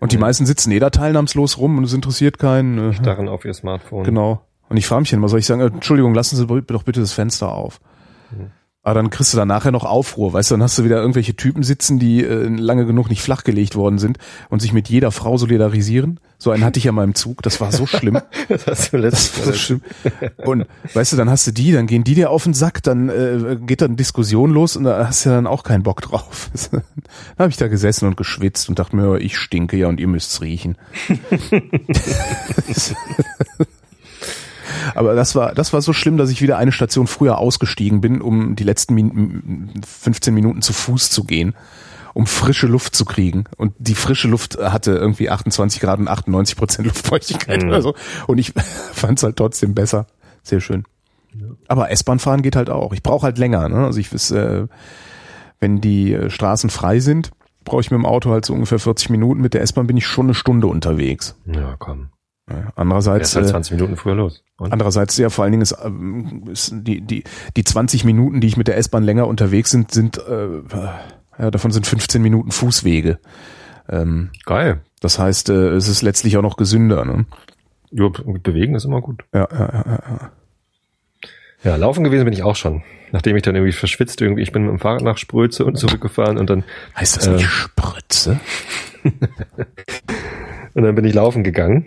[0.01, 2.91] Und die meisten sitzen eh da teilnahmslos rum und es interessiert keinen.
[2.93, 4.05] äh, Starren auf ihr Smartphone.
[4.05, 4.47] Genau.
[4.71, 7.13] Und ich frage mich immer, soll ich sagen, äh, Entschuldigung, lassen Sie doch bitte das
[7.13, 7.81] Fenster auf.
[8.83, 11.37] Aber dann kriegst du dann nachher noch Aufruhr, weißt du, dann hast du wieder irgendwelche
[11.37, 14.17] Typen sitzen, die äh, lange genug nicht flachgelegt worden sind
[14.49, 16.19] und sich mit jeder Frau solidarisieren.
[16.39, 18.19] So einen hatte ich ja mal im Zug, das war so schlimm.
[18.49, 19.83] Das hast du Das war so schlimm.
[20.39, 23.11] Und weißt du, dann hast du die, dann gehen die dir auf den Sack, dann
[23.11, 26.51] äh, geht dann Diskussion los und da hast du ja dann auch keinen Bock drauf.
[26.71, 26.83] dann
[27.39, 30.41] habe ich da gesessen und geschwitzt und dachte mir, ich stinke ja und ihr müsst's
[30.41, 30.79] riechen.
[34.95, 38.21] Aber das war, das war so schlimm, dass ich wieder eine Station früher ausgestiegen bin,
[38.21, 41.55] um die letzten Min 15 Minuten zu Fuß zu gehen,
[42.15, 43.45] um frische Luft zu kriegen.
[43.57, 47.69] Und die frische Luft hatte irgendwie 28 Grad und 98 Prozent Luftfeuchtigkeit Mhm.
[47.69, 47.95] oder so.
[48.27, 48.53] Und ich
[48.93, 50.07] fand es halt trotzdem besser.
[50.43, 50.85] Sehr schön.
[51.69, 52.93] Aber S-Bahn fahren geht halt auch.
[52.93, 53.69] Ich brauche halt länger.
[53.69, 53.85] Ne?
[53.85, 54.67] Also ich weiß, äh,
[55.61, 57.31] wenn die äh, Straßen frei sind,
[57.65, 59.41] brauche ich mit dem Auto halt so ungefähr 40 Minuten.
[59.41, 61.37] Mit der S-Bahn bin ich schon eine Stunde unterwegs.
[61.47, 62.09] Ja, komm.
[62.51, 64.43] Ja, Er Andererseits, ist halt äh, 20 Minuten früher los.
[64.59, 64.73] Und?
[64.73, 67.25] Andererseits ja vor allen Dingen ist, ähm, ist die die
[67.57, 70.49] die 20 Minuten, die ich mit der S-Bahn länger unterwegs sind, sind äh,
[71.39, 73.19] ja, davon sind 15 Minuten Fußwege.
[73.89, 74.81] Ähm, Geil.
[75.01, 77.05] das heißt, äh, es ist letztlich auch noch gesünder.
[77.05, 77.25] Ne?
[77.91, 79.25] Ja, bewegen ist immer gut.
[79.33, 80.31] Ja, ja, ja, ja.
[81.63, 82.83] Ja, laufen gewesen bin ich auch schon.
[83.13, 86.39] Nachdem ich dann irgendwie verschwitzt irgendwie, ich bin mit dem Fahrrad nach Spröze und zurückgefahren
[86.39, 86.65] und dann,
[86.97, 87.33] Heißt das Äh.
[87.33, 88.41] nicht Spritze?
[90.75, 91.87] und dann bin ich laufen gegangen.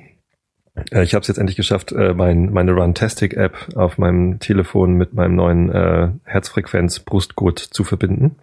[0.92, 5.14] Äh, Ich habe es jetzt endlich geschafft, äh, mein, meine Runtastic-App auf meinem Telefon mit
[5.14, 8.36] meinem neuen äh, Herzfrequenz-Brustgurt zu verbinden.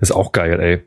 [0.00, 0.82] Das ist auch geil, ey.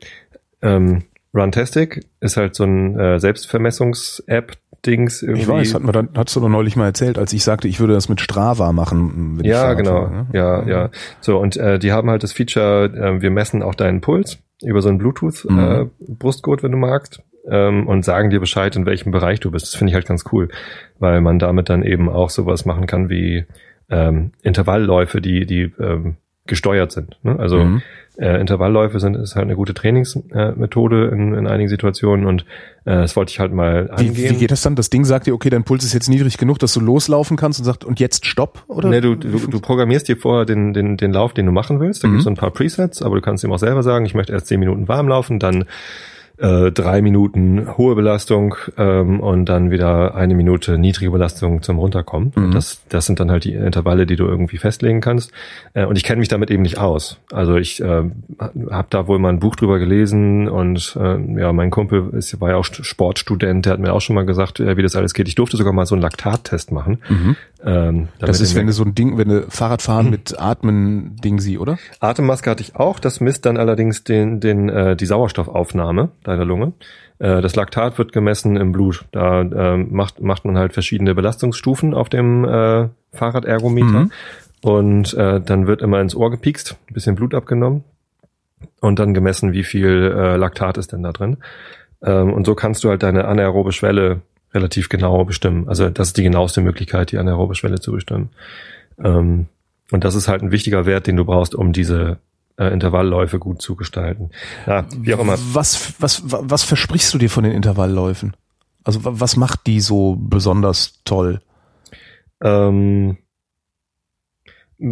[0.62, 5.42] Ähm, Runtastic ist halt so ein äh, Selbstvermessungs-App-Dings irgendwie.
[5.42, 7.80] Ich weiß, hat man dann, hast du doch neulich mal erzählt, als ich sagte, ich
[7.80, 9.40] würde das mit Strava machen.
[9.42, 10.02] Ja, genau.
[10.02, 10.26] fahre, ne?
[10.32, 10.90] Ja, ja.
[11.20, 14.82] So, und äh, die haben halt das Feature, äh, wir messen auch deinen Puls über
[14.82, 19.50] so einen Bluetooth-Brustgurt, wenn du magst, ähm, und sagen dir Bescheid, in welchem Bereich du
[19.50, 19.66] bist.
[19.66, 20.48] Das finde ich halt ganz cool,
[20.98, 23.44] weil man damit dann eben auch sowas machen kann wie
[23.90, 27.18] ähm, Intervallläufe, die, die ähm, gesteuert sind.
[27.22, 27.38] Ne?
[27.38, 27.82] Also Mhm.
[28.18, 32.42] äh, Intervallläufe sind ist halt eine gute Trainingsmethode äh, in, in einigen Situationen und
[32.84, 34.34] äh, das wollte ich halt mal Wie, angehen.
[34.34, 34.74] wie geht das dann?
[34.74, 37.60] Das Ding sagt dir, okay, dein Puls ist jetzt niedrig genug, dass du loslaufen kannst
[37.60, 38.64] und sagt, und jetzt stopp?
[38.68, 38.88] Oder?
[38.88, 42.02] Nee, du, du, du programmierst dir vorher den, den, den Lauf, den du machen willst.
[42.02, 42.12] Da Mhm.
[42.12, 44.46] gibt's so ein paar Presets, aber du kannst ihm auch selber sagen, ich möchte erst
[44.48, 45.64] zehn Minuten warm laufen, dann
[46.38, 52.32] äh, drei Minuten hohe Belastung ähm, und dann wieder eine Minute niedrige Belastung zum Runterkommen.
[52.34, 52.50] Mhm.
[52.52, 55.30] Das, das sind dann halt die Intervalle, die du irgendwie festlegen kannst.
[55.74, 57.18] Äh, und ich kenne mich damit eben nicht aus.
[57.30, 58.02] Also ich äh,
[58.70, 62.50] habe da wohl mal ein Buch drüber gelesen und äh, ja, mein Kumpel ist, war
[62.50, 65.14] ja auch St- Sportstudent, der hat mir auch schon mal gesagt, äh, wie das alles
[65.14, 65.28] geht.
[65.28, 66.98] Ich durfte sogar mal so einen Laktattest machen.
[67.08, 67.36] Mhm.
[67.64, 71.58] Ähm, Das ist, wenn du so ein Ding, wenn du Fahrradfahren mit Atmen Ding sie,
[71.58, 71.78] oder?
[72.00, 72.98] Atemmaske hatte ich auch.
[72.98, 76.72] Das misst dann allerdings den, den, äh, die Sauerstoffaufnahme deiner Lunge.
[77.18, 79.04] Äh, das Laktat wird gemessen im Blut.
[79.12, 83.86] Da äh, macht, macht man halt verschiedene Belastungsstufen auf dem äh, Fahrradergometer.
[83.86, 84.12] Mhm.
[84.62, 87.82] Und äh, dann wird immer ins Ohr gepiekst, ein bisschen Blut abgenommen
[88.80, 91.38] und dann gemessen, wie viel äh, Laktat ist denn da drin.
[92.02, 94.20] Ähm, und so kannst du halt deine anaerobe Schwelle
[94.54, 95.68] relativ genau bestimmen.
[95.68, 98.30] Also das ist die genaueste Möglichkeit, die anaerobe Schwelle zu bestimmen.
[99.02, 99.46] Ähm,
[99.90, 102.18] und das ist halt ein wichtiger Wert, den du brauchst, um diese
[102.58, 104.30] äh, Intervallläufe gut zu gestalten.
[104.66, 105.36] Ja, wie auch immer.
[105.52, 108.34] Was, was, wa- was versprichst du dir von den Intervallläufen?
[108.84, 111.40] Also wa- was macht die so besonders toll?
[112.42, 113.16] Ähm,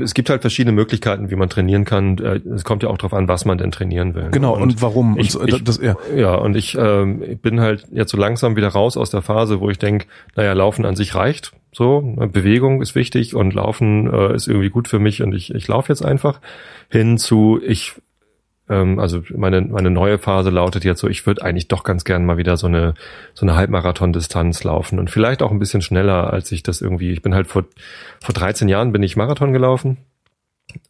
[0.02, 2.18] es gibt halt verschiedene Möglichkeiten, wie man trainieren kann.
[2.18, 4.28] Äh, Es kommt ja auch darauf an, was man denn trainieren will.
[4.30, 5.18] Genau, und, warum?
[5.18, 5.96] ich- und so, ich- das, ja.
[6.16, 9.68] Ja, und ich ähm, bin halt jetzt so langsam wieder raus aus der Phase, wo
[9.70, 11.52] ich denke, naja, Laufen an sich reicht.
[11.72, 15.54] So, ne, Bewegung ist wichtig und Laufen äh, ist irgendwie gut für mich und ich,
[15.54, 16.40] ich laufe jetzt einfach
[16.88, 17.92] hin zu, ich,
[18.70, 22.36] also meine, meine neue Phase lautet jetzt so, ich würde eigentlich doch ganz gern mal
[22.36, 22.94] wieder so eine,
[23.34, 27.22] so eine Halbmarathon-Distanz laufen und vielleicht auch ein bisschen schneller, als ich das irgendwie, ich
[27.22, 27.64] bin halt vor,
[28.20, 29.98] vor 13 Jahren bin ich Marathon gelaufen.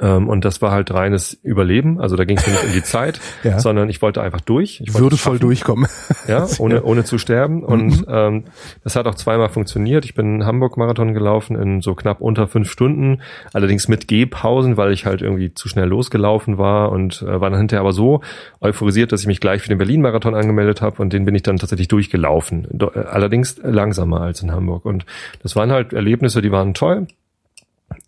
[0.01, 2.01] Ähm, und das war halt reines Überleben.
[2.01, 3.59] Also da ging es mir nicht um die Zeit, Ja.
[3.61, 4.81] sondern ich wollte einfach durch.
[4.85, 5.87] Ich Würdevoll schaffen durchkommen.
[6.29, 7.63] ja, ohne, ohne zu sterben.
[7.65, 8.45] Und ähm,
[8.85, 10.05] das hat auch zweimal funktioniert.
[10.05, 13.21] Ich bin Hamburg-Marathon gelaufen in so knapp unter fünf Stunden,
[13.53, 17.59] allerdings mit Gehpausen, weil ich halt irgendwie zu schnell losgelaufen war und äh, war dann
[17.59, 18.21] hinterher aber so
[18.61, 21.57] euphorisiert, dass ich mich gleich für den Berlin-Marathon angemeldet habe und den bin ich dann
[21.57, 22.69] tatsächlich durchgelaufen.
[22.81, 24.85] Äh, allerdings langsamer als in Hamburg.
[24.85, 25.05] Und
[25.43, 27.07] das waren halt Erlebnisse, die waren toll.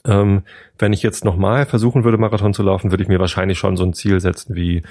[0.05, 0.43] Ähm,
[0.79, 3.85] wenn ich jetzt nochmal versuchen würde, Marathon zu laufen, würde ich mir wahrscheinlich schon so
[3.85, 4.83] ein Ziel setzen wie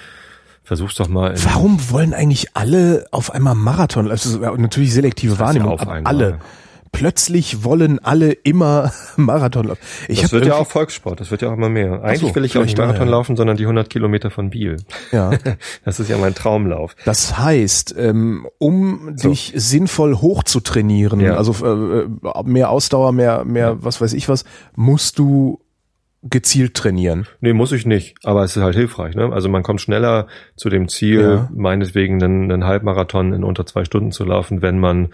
[0.64, 4.08] versuch's doch mal Warum wollen eigentlich alle auf einmal Marathon?
[4.10, 6.02] Ist natürlich selektive ja Wahrnehmung, einmal.
[6.04, 6.38] alle.
[6.92, 9.80] Plötzlich wollen alle immer Marathon laufen.
[10.08, 12.02] Ich das wird ja auch Volkssport, das wird ja auch immer mehr.
[12.04, 13.10] Eigentlich so, will ich auch nicht Marathon daher.
[13.10, 14.76] laufen, sondern die 100 Kilometer von Biel.
[15.10, 15.30] ja.
[15.84, 16.94] Das ist ja mein Traumlauf.
[17.04, 19.30] Das heißt, ähm, um So.
[19.30, 21.36] dich sinnvoll hochzutrainieren, Ja.
[21.36, 24.44] also äh, äh, mehr Ausdauer, mehr, mehr, was weiß ich was,
[24.76, 25.60] musst du
[26.24, 27.26] gezielt trainieren.
[27.40, 29.16] Nee, muss ich nicht, aber es ist halt hilfreich.
[29.16, 29.32] Ne?
[29.32, 31.48] Also man kommt schneller zu dem Ziel, Ja.
[31.52, 35.08] meinetwegen einen, einen Halbmarathon in unter zwei Stunden zu laufen, wenn man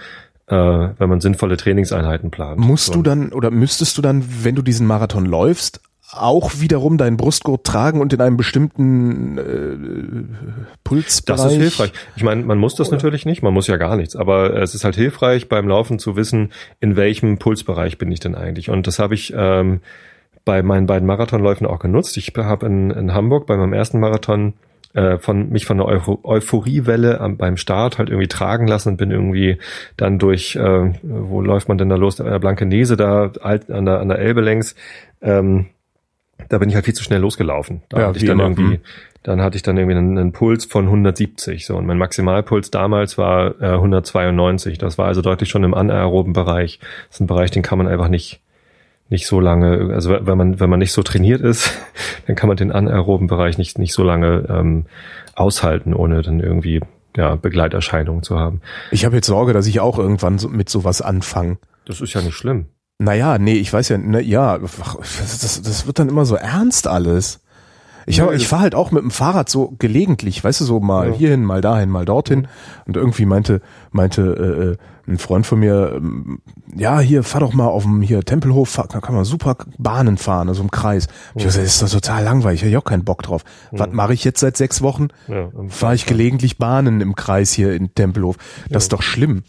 [0.49, 0.55] äh,
[0.99, 2.59] wenn man sinnvolle Trainingseinheiten plant.
[2.59, 2.95] Musst So.
[2.95, 5.81] du dann oder müsstest du dann, wenn du diesen Marathon läufst,
[6.11, 11.43] auch wiederum deinen Brustgurt tragen und in einem bestimmten äh, Pulsbereich?
[11.43, 11.93] Das ist hilfreich.
[12.17, 14.85] Ich meine, man muss das natürlich nicht, man muss ja gar nichts, aber es ist
[14.85, 18.71] halt hilfreich beim Laufen zu wissen, in welchem Pulsbereich bin ich denn eigentlich.
[18.71, 19.81] Und das habe ich ähm,
[20.47, 22.17] bei meinen beiden Marathonläufen auch genutzt.
[22.17, 24.55] Ich habe in, in Hamburg bei meinem ersten Marathon
[24.95, 28.97] äh, von mich von der Eupho Euphoriewelle am, beim Start halt irgendwie tragen lassen und
[28.97, 29.59] bin irgendwie
[29.97, 32.21] dann durch, äh, wo läuft man denn da los?
[32.21, 34.75] Äh, Blankenese da alt, an der an der Elbe längs.
[35.21, 35.67] Ähm,
[36.49, 37.83] da bin ich halt viel zu schnell losgelaufen.
[37.89, 38.45] Da Ja, hatte ich dann immer.
[38.49, 38.81] irgendwie, Hm.
[39.25, 43.19] dann hatte ich dann irgendwie einen, einen Puls von 170 so und mein Maximalpuls damals
[43.19, 44.79] war äh, 192.
[44.79, 46.79] Das war also deutlich schon im anaeroben Bereich.
[47.09, 48.41] Das ist ein Bereich, den kann man einfach nicht
[49.09, 51.73] nicht so lange, also wenn man, wenn man nicht so trainiert ist,
[52.27, 54.87] dann kann man den anaeroben Bereich nicht, nicht so lange ähm,
[55.35, 56.81] aushalten, ohne dann irgendwie
[57.17, 58.61] ja, Begleiterscheinungen zu haben.
[58.91, 61.59] Ich habe jetzt Sorge, dass ich auch irgendwann so mit sowas anfange.
[61.87, 62.67] Das ist ja nicht schlimm.
[62.99, 66.87] Naja, nee, ich weiß ja, ne, ja, das, das, das wird dann immer so ernst
[66.89, 67.41] alles.
[68.09, 71.09] Ich, hab, ich fahre halt auch mit dem Fahrrad so gelegentlich, weißt du, so mal
[71.11, 71.15] Ja.
[71.15, 72.49] hierhin, mal dahin, mal dorthin.
[72.87, 73.61] Und irgendwie meinte,
[73.93, 74.77] meinte äh, äh,
[75.13, 76.41] ein Freund von mir, ähm,
[76.77, 80.49] ja, hier, fahr doch mal auf dem hier Tempelhof, fahr, kann man super Bahnen fahren,
[80.49, 81.07] also im Kreis.
[81.35, 83.45] Ich gesagt, das ist doch total langweilig, ich hab ich auch keinen Bock drauf.
[83.73, 85.09] Was mache ich jetzt seit sechs Wochen?
[85.29, 88.37] Ja, Fahre ich gelegentlich Bahnen im Kreis hier in Tempelhof.
[88.69, 89.45] Das ist doch schlimm.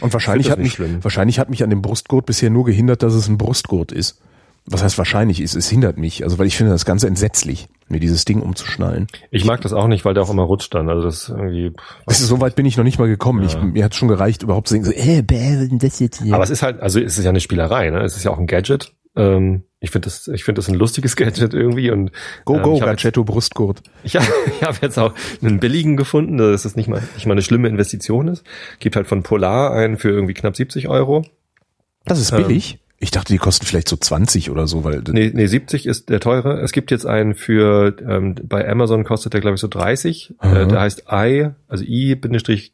[0.00, 1.02] Und wahrscheinlich hat mich, schlimm.
[1.02, 4.20] wahrscheinlich hat mich an dem Brustgurt bisher nur gehindert, dass es ein Brustgurt ist.
[4.66, 6.24] Was heißt wahrscheinlich ist, es hindert mich.
[6.24, 9.08] Also weil ich finde das Ganze entsetzlich, mir dieses Ding umzuschnallen.
[9.30, 10.88] Ich mag das auch nicht, weil der auch immer rutscht dann.
[10.88, 11.72] Also das ist irgendwie.
[12.06, 13.44] Weißt du, so weit bin ich noch nicht mal gekommen.
[13.44, 16.34] Ich, mir hat schon gereicht, überhaupt zu denken, so, äh, bäh, ist das jetzt hier?
[16.34, 18.02] Aber es ist halt, also es ist ja eine Spielerei, ne?
[18.02, 18.94] Es ist ja auch ein Gadget.
[19.16, 22.10] Ähm, ich finde das, ich finde das ein lustiges Gadget irgendwie und
[22.46, 23.82] go, ähm, go, ich habe jetzt, Gadgetto Brustgurt.
[24.02, 27.32] ich hab, ich hab jetzt auch einen billigen gefunden, dass das nicht mal nicht mal
[27.32, 28.44] eine schlimme Investition ist.
[28.78, 31.26] Gibt halt von Polar einen für irgendwie knapp 70 Euro.
[32.06, 32.78] Das ist billig.
[32.98, 36.20] Ich dachte, die kosten vielleicht so 20 oder so, weil Nee, nee, 70 ist der
[36.20, 36.60] teure.
[36.60, 40.34] Es gibt jetzt einen für, ähm, bei Amazon kostet der, glaube ich, so 30.
[40.40, 40.64] Äh, Aha.
[40.64, 42.72] der heißt I, also I-G-O-T,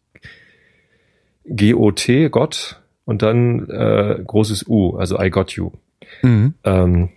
[2.29, 5.73] Gott, und dann äh, großes U, also I got you.
[6.23, 6.55] mhm.
[6.65, 7.11] Ähm,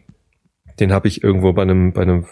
[0.79, 2.25] den habe ich irgendwo bei einem, bei einem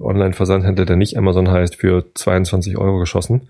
[0.00, 3.48] Online-Versandhändler, der nicht Amazon heißt, für 22 Euro geschossen.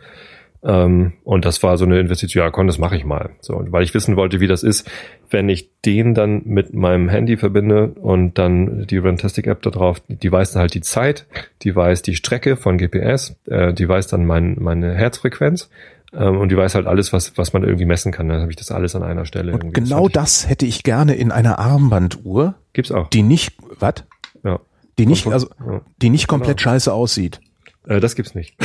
[0.62, 3.30] Ähm, und das war so eine Investition, ja komm, das mache ich mal.
[3.40, 4.90] So, weil ich wissen wollte, wie das ist,
[5.30, 10.30] wenn ich den dann mit meinem Handy verbinde und dann die Rantastic-App da drauf, die
[10.30, 11.26] weiß dann halt die Zeit,
[11.62, 15.70] die weiß die Strecke von GPS, äh, die weiß dann mein, meine Herzfrequenz
[16.12, 18.28] ähm, und die weiß halt alles, was, was man irgendwie messen kann.
[18.28, 19.52] Dann habe ich das alles an einer Stelle.
[19.52, 19.80] Und irgendwie.
[19.80, 23.08] genau fand das hätte ich gerne in einer Armbanduhr, gibt's auch.
[23.08, 24.04] die nicht, was?
[24.44, 24.60] ja.
[24.98, 25.80] Die nicht, also, ja.
[26.02, 27.40] die nicht komplett scheiße aussieht.
[27.86, 28.56] Äh, das gibt's nicht.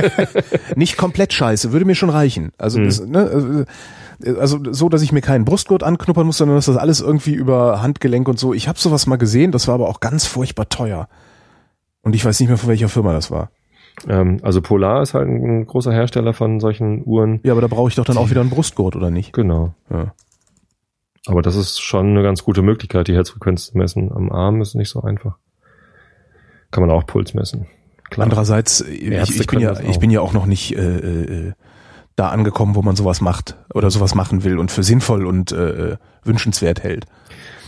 [0.76, 2.52] Nicht komplett scheiße, würde mir schon reichen.
[2.58, 2.84] Also, Hm.
[2.84, 3.66] das, ne,
[4.24, 7.32] äh, also so, dass ich mir keinen Brustgurt anknuppern muss, sondern dass das alles irgendwie
[7.34, 8.52] über Handgelenk und so.
[8.52, 11.08] Ich habe sowas mal gesehen, das war aber auch ganz furchtbar teuer.
[12.02, 13.50] Und ich weiß nicht mehr, von welcher Firma das war.
[14.08, 17.40] Ähm, also Polar ist halt ein großer Hersteller von solchen Uhren.
[17.42, 19.32] Ja, aber da brauche ich doch dann auch wieder einen Brustgurt, oder nicht?
[19.32, 19.74] Genau.
[19.90, 20.14] Ja.
[21.26, 24.10] Aber das ist schon eine ganz gute Möglichkeit, die Herzfrequenz zu messen.
[24.10, 25.36] Am Arm ist nicht so einfach.
[26.70, 27.66] Kann man auch Puls messen.
[28.10, 28.24] Klar.
[28.24, 30.00] Andererseits, äh, ich, ich, bin ja, ich auch.
[30.00, 31.52] bin ja auch noch nicht äh, äh,
[32.16, 35.96] da angekommen, wo man sowas macht oder sowas machen will und für sinnvoll und äh,
[36.24, 37.06] wünschenswert hält.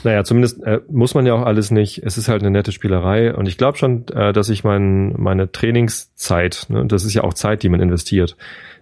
[0.05, 2.03] Naja, zumindest äh, muss man ja auch alles nicht.
[2.05, 5.53] Es ist halt eine nette Spielerei und ich glaube schon, äh, dass ich mein, meine
[5.53, 8.37] Trainingszeit, ne, das ist ja auch Zeit, die man investiert.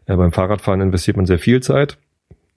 [0.06, 1.98] Äh, beim Fahrradfahren investiert man sehr viel Zeit.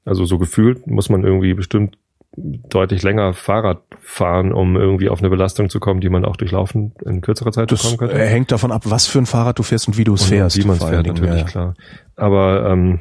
[0.06, 1.98] Also so gefühlt muss man irgendwie bestimmt
[2.36, 6.52] deutlich länger Fahrrad fahren, um irgendwie auf eine Belastung zu kommen, die man auch durch
[6.52, 8.18] Laufen in kürzerer Zeit Das bekommen könnte.
[8.26, 10.58] hängt davon ab, was für ein Fahrrad du fährst und wie du es fährst.
[10.58, 11.76] Wie man es fährt, natürlich, ja, klar.
[12.16, 13.00] Aber ähm,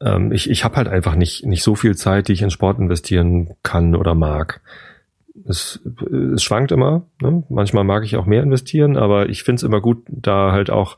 [0.00, 2.78] ähm, ich, ich habe halt einfach nicht, nicht so viel Zeit, die ich in Sport
[2.78, 4.60] investieren kann oder mag.
[5.46, 5.80] Es,
[6.34, 7.06] es schwankt immer.
[7.20, 7.44] Ne?
[7.50, 10.96] Manchmal mag ich auch mehr investieren, aber ich finde es immer gut, da halt auch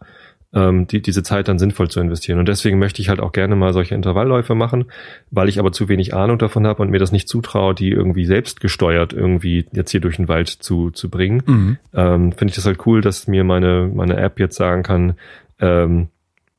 [0.54, 2.38] ähm, die, diese Zeit dann sinnvoll zu investieren.
[2.38, 4.86] Und deswegen möchte ich halt auch gerne mal solche Intervallläufe machen,
[5.30, 8.24] weil ich aber zu wenig Ahnung davon habe und mir das nicht zutraue, die irgendwie
[8.24, 11.76] selbst gesteuert irgendwie jetzt hier durch den Wald zu, zu bringen Mhm.
[11.94, 15.14] ähm, finde ich das halt cool, dass mir meine, meine App jetzt sagen kann,
[15.60, 16.08] ähm,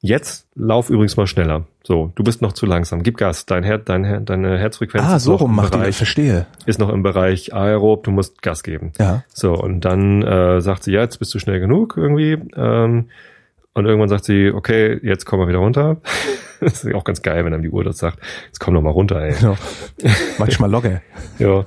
[0.01, 1.65] jetzt lauf übrigens mal schneller.
[1.83, 3.01] So, du bist noch zu langsam.
[3.01, 3.45] Gib Gas.
[3.47, 5.81] Dein Her dein Her deine Herzfrequenz Ah, ist, so noch rum im macht die, ich
[5.81, 6.45] Bereich, verstehe.
[6.67, 8.91] ist noch im Bereich aerob, du musst Gas geben.
[8.99, 9.23] Ja.
[9.29, 12.37] So, und dann äh, sagt sie, ja, jetzt bist du schnell genug irgendwie.
[12.55, 13.05] Ähm,
[13.73, 15.97] und irgendwann sagt sie, okay, jetzt kommen wir wieder runter.
[16.59, 18.19] das ist auch ganz geil, wenn einem die Uhr das sagt.
[18.47, 19.33] Jetzt komm doch mal runter, ey.
[19.39, 19.57] Genau.
[20.37, 21.01] Manchmal logge.
[21.39, 21.65] Ja.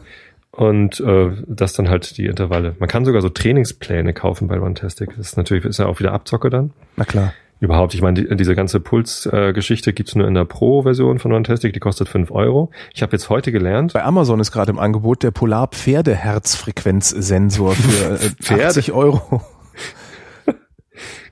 [0.55, 2.77] Und äh, das dann halt die Intervalle.
[2.79, 5.09] Man kann sogar so Trainingspläne kaufen bei Runtastic.
[5.17, 6.75] Das ist natürlich ist ja auch wieder Abzocke dann.
[6.97, 7.33] Na klar.
[7.62, 11.73] Überhaupt, ich meine, die, diese ganze Puls-Geschichte äh, gibt's nur in der Pro-Version von Runtastic,
[11.73, 12.71] die kostet 5 Euro.
[12.93, 17.75] Ich habe jetzt heute gelernt, Bei Amazon ist gerade im Angebot der Polar Pferde Herzfrequenzsensor
[17.77, 18.67] für äh, Pferde?
[18.67, 19.43] 80 Euro.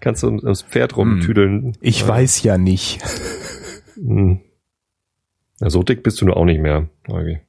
[0.00, 1.76] Kannst du ums- Pferd rumtüdeln.
[1.80, 3.00] Ich Äh, weiß ja nicht.
[3.94, 4.40] hm.
[5.60, 7.40] Ja, so dick bist du nur auch nicht mehr, Eugi.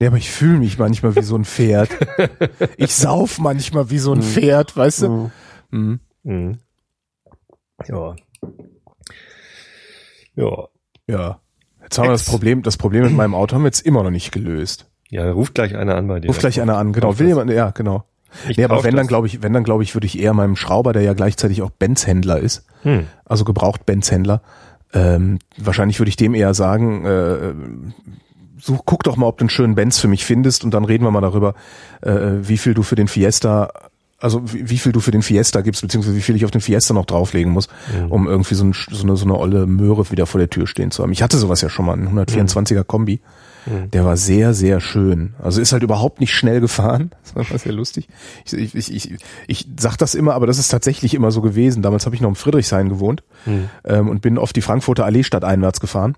[0.00, 1.90] Ja, aber ich fühle mich manchmal wie so ein Pferd.
[2.76, 5.30] Ich sauf manchmal wie so ein Pferd, weißt du?
[5.70, 6.00] Mhm.
[6.22, 6.58] Mhm.
[7.88, 8.14] Ja.
[10.36, 10.68] Ja.
[11.06, 11.40] Ja.
[11.82, 12.24] Jetzt haben wir das.
[12.26, 14.88] Problem, das Problem mit meinem Auto haben wir jetzt immer noch nicht gelöst.
[15.08, 16.28] Ja, ruft gleich einer an bei dir.
[16.28, 17.18] Ruf gleich einer an, genau.
[17.18, 18.04] Will jemand, ja, genau.
[18.48, 19.08] Ich Nee, aber wenn dann das.
[19.08, 21.70] glaube ich, wenn dann glaube ich, würde ich eher meinem Schrauber, der ja gleichzeitig auch
[21.70, 23.04] Benz-Händler ist, Hm.
[23.24, 24.42] also gebraucht Benz-Händler,
[24.92, 27.52] ähm, wahrscheinlich würde ich dem eher sagen, äh,
[28.58, 31.04] such, guck doch mal, ob du einen schönen Benz für mich findest und dann reden
[31.04, 31.54] wir mal darüber,
[32.02, 32.10] äh,
[32.42, 33.70] wie viel du für den Fiesta,
[34.18, 36.60] also wie, wie viel du für den Fiesta gibst, beziehungsweise wie viel ich auf den
[36.60, 37.68] Fiesta noch drauflegen muss,
[38.04, 38.10] Mhm.
[38.12, 40.90] um irgendwie so, ein, so, eine, so eine olle Möhre wieder vor der Tür stehen
[40.90, 41.12] zu haben.
[41.12, 43.16] Ich hatte sowas ja schon mal, einen 124er Kombi.
[43.16, 43.39] Mhm.
[43.92, 45.34] Der war sehr, sehr schön.
[45.42, 47.10] Also ist halt überhaupt nicht schnell gefahren.
[47.34, 48.08] Das war sehr lustig.
[48.44, 51.80] Ich, ich, ich, ich, sag das immer, aber das ist tatsächlich immer so gewesen.
[51.80, 53.70] Damals habe ich noch in Friedrichshain gewohnt Mhm.
[53.84, 56.16] ähm, und bin auf die Frankfurter Allee stadteinwärts gefahren.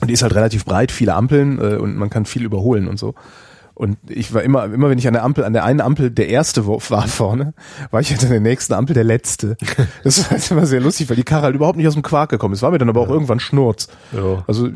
[0.00, 2.98] Und die ist halt relativ breit, viele Ampeln äh, und man kann viel überholen und
[2.98, 3.14] so.
[3.76, 6.28] Und ich war immer, immer wenn ich an der Ampel, an der einen Ampel der
[6.28, 7.54] erste war vorne,
[7.90, 9.56] war ich halt an der nächsten Ampel der letzte.
[10.04, 12.30] Das war halt immer sehr lustig, weil die Karre halt überhaupt nicht aus dem Quark
[12.30, 12.62] gekommen ist.
[12.62, 13.88] War mir dann aber auch irgendwann Schnurz.
[14.12, 14.44] Ja.
[14.46, 14.68] Also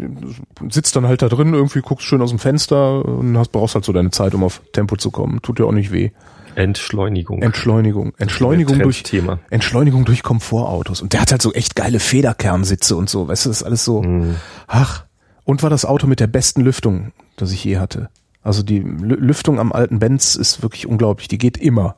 [0.69, 3.85] sitzt dann halt da drin, irgendwie guckst schön aus dem Fenster und hast, brauchst halt
[3.85, 5.41] so deine Zeit, um auf Tempo zu kommen.
[5.43, 6.11] Tut dir auch nicht weh.
[6.57, 7.41] Entschleunigung.
[7.41, 8.13] Entschleunigung.
[8.19, 9.39] Entschleunigung durch, Thema.
[9.49, 11.01] Entschleunigung durch Komfortautos.
[11.03, 13.29] Und der hat halt so echt geile Federkernsitze und so.
[13.29, 14.35] Weißt du, das ist alles so, Mhm.
[14.67, 15.05] ach.
[15.45, 18.11] Und war das Auto mit der besten Lüftung, das ich je hatte.
[18.49, 21.29] Also die Lü- Lüftung am alten Benz ist wirklich unglaublich.
[21.29, 21.97] Die geht immer.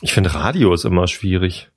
[0.00, 1.70] Ich finde Radios immer schwierig.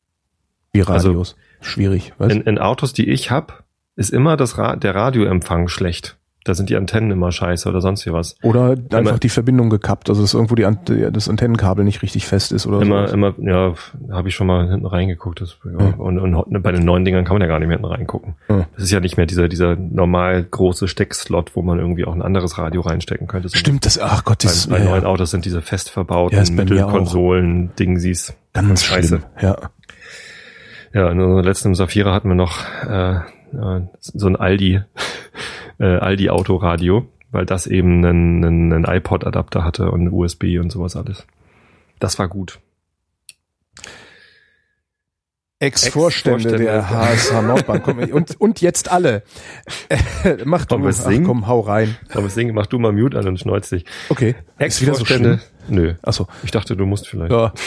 [0.74, 1.36] Wie Also- Radios.
[1.59, 2.13] Schwierig.
[2.19, 2.36] Weißt?
[2.36, 3.63] In, in Autos, die ich hab,
[3.95, 6.19] ist immer das Ra der Radioempfang schlecht.
[6.46, 8.36] Da sind die Antennen immer scheiße oder sonst wie was.
[8.44, 12.28] Oder einfach Immer- die Verbindung gekappt, also dass irgendwo die, Ant- das Antennenkabel nicht richtig
[12.28, 13.14] fest ist oder Immer, so.
[13.14, 13.74] immer, ja,
[14.12, 15.39] habe ich schon mal hinten reingeguckt.
[15.39, 15.94] Das, ja, Ja.
[15.96, 18.36] und, und bei den neuen Dingern kann man ja gar nicht mehr hinten reingucken.
[18.50, 18.66] Ja.
[18.76, 22.22] Das ist ja nicht mehr dieser, dieser normal große Steckslot, wo man irgendwie auch ein
[22.22, 23.48] anderes Radio reinstecken könnte.
[23.48, 26.38] sondern Stimmt, das, ach Gott, Bei, das bei ja, neuen Autos sind diese fest verbauten
[26.38, 26.64] bei.
[26.64, 28.36] Mittelkonsolen, Dingsies.
[28.52, 29.08] ganz Scheiße.
[29.08, 29.24] schlimm.
[29.41, 29.58] Ja.
[30.94, 34.82] Ja, in unserem letzten Safira hatten wir noch äh, äh, so ein Aldi,
[35.80, 40.95] äh, Aldi Autoradio, weil das eben einen, einen, einen iPod-Adapter hatte und USB und sowas
[40.95, 41.26] alles.
[41.99, 42.59] Das war gut.
[45.59, 46.65] Ex-Vorstände Ex-Vorstände.
[46.65, 47.84] der HSH Nordbank.
[47.86, 49.24] Komm, und, und jetzt alle.
[49.88, 49.97] Äh,
[50.43, 51.26] Mach du, Wollen wir ach singen?
[51.26, 51.95] komm, hau rein.
[52.13, 53.86] Aber sing, mach du mal Mute an und schneuz dich.
[54.09, 54.36] Okay.
[54.59, 55.39] So Ex-Vorstände.
[55.67, 55.76] schlimm.
[55.76, 55.93] Nö.
[56.01, 56.28] Achso.
[56.43, 57.32] Ich dachte, du musst vielleicht.
[57.32, 57.53] Ja.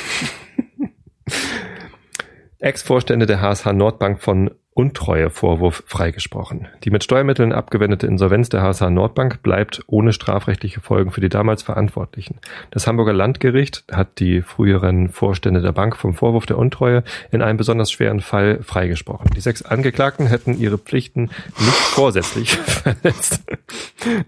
[2.59, 6.68] Ex-Vorstände der HSH Nordbank von Untreuevorwurf freigesprochen.
[6.85, 11.62] Die mit Steuermitteln abgewendete Insolvenz der HSH Nordbank bleibt ohne strafrechtliche Folgen für die damals
[11.62, 12.41] Verantwortlichen.
[12.72, 17.57] Das Hamburger Landgericht hat die früheren Vorstände der Bank vom Vorwurf der Untreue in einem
[17.57, 19.31] besonders schweren Fall freigesprochen.
[19.35, 23.45] Die sechs Angeklagten hätten ihre Pflichten nicht vorsätzlich verletzt.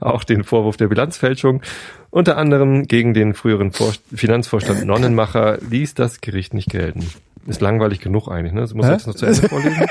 [0.00, 1.60] Auch den Vorwurf der Bilanzfälschung
[2.10, 7.06] unter anderem gegen den früheren Vor Finanzvorstand Nonnenmacher ließ das Gericht nicht gelten.
[7.48, 8.60] Ist langweilig genug eigentlich, ne?
[8.60, 8.94] Das muss ich Hä?
[8.94, 9.86] jetzt noch zu Ende vorlesen.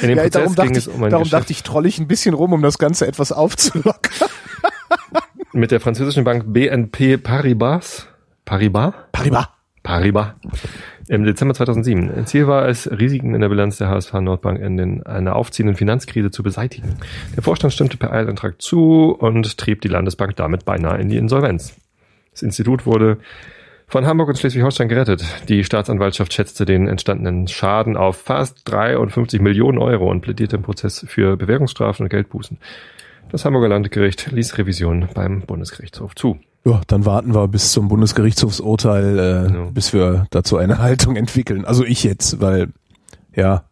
[0.00, 1.62] In dem ja Prozess darum dachte, ging ich, es um ein darum Geschäft dachte ich,
[1.62, 4.28] troll ich ein bisschen rum, um das Ganze etwas aufzulockern.
[5.52, 8.08] mit der französischen Bank BNP Paribas.
[8.44, 8.94] Paribas?
[9.12, 9.48] Paribas.
[9.82, 10.28] Paribas.
[11.08, 12.26] Im Dezember 2007.
[12.26, 16.42] Ziel war es, Risiken in der Bilanz der HSV Nordbank in einer aufziehenden Finanzkrise zu
[16.42, 16.96] beseitigen.
[17.36, 21.74] Der Vorstand stimmte per Eilantrag zu und trieb die Landesbank damit beinahe in die Insolvenz.
[22.30, 23.18] Das Institut wurde
[23.92, 25.22] von Hamburg und Schleswig-Holstein gerettet.
[25.50, 31.04] Die Staatsanwaltschaft schätzte den entstandenen Schaden auf fast 53 Millionen Euro und plädierte im Prozess
[31.06, 32.56] für Bewährungsstrafen und Geldbußen.
[33.30, 36.38] Das Hamburger Landgericht ließ Revision beim Bundesgerichtshof zu.
[36.64, 39.70] Ja, dann warten wir bis zum Bundesgerichtshofsurteil, äh, Genau.
[39.72, 41.66] bis wir dazu eine Haltung entwickeln.
[41.66, 42.68] Also ich jetzt, weil,
[43.34, 43.64] ja.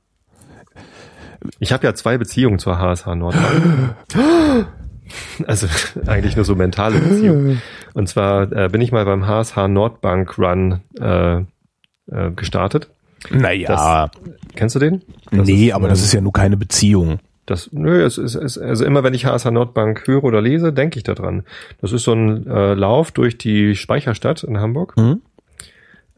[1.60, 3.96] Ich habe ja zwei Beziehungen zur HSH Nordbank.
[5.46, 5.66] Also
[6.06, 7.62] eigentlich nur so mentale Beziehungen.
[7.94, 12.90] Und zwar äh, bin ich mal beim HSH Nordbank Run äh, äh, gestartet.
[13.30, 14.10] Naja,
[14.54, 15.02] Kennst du den?
[15.30, 17.18] Das nee, ist, aber das ist ja nur keine Beziehung.
[17.46, 20.98] Das, nö, es ist, es, also immer wenn ich HSH Nordbank höre oder lese, denke
[20.98, 21.42] ich daran.
[21.80, 25.20] Das ist so ein äh, Lauf durch die Speicherstadt in Hamburg, Mhm.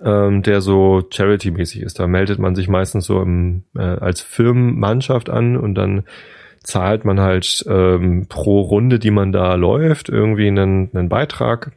[0.05, 1.99] ähm, der so Charity-mäßig ist.
[1.99, 6.05] Da meldet man sich meistens so im, äh, als Firmenmannschaft an und dann
[6.63, 11.73] zahlt man halt ähm, pro Runde, die man da läuft, irgendwie einen, einen Beitrag.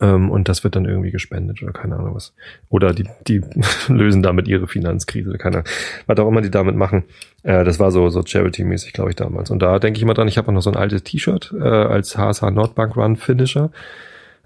[0.00, 2.34] Ähm, und das wird dann irgendwie gespendet oder keine Ahnung was.
[2.68, 3.40] Oder die, die
[3.88, 5.68] lösen damit ihre Finanzkrise, keine Ahnung.
[6.06, 7.04] Was auch immer die damit machen.
[7.44, 9.50] Äh, das war so, so Charity-mäßig, glaube ich, damals.
[9.50, 11.62] Und da denke ich immer dran, ich habe auch noch so ein altes T-Shirt äh,
[11.62, 13.70] als HSH Nordbank Run Finisher.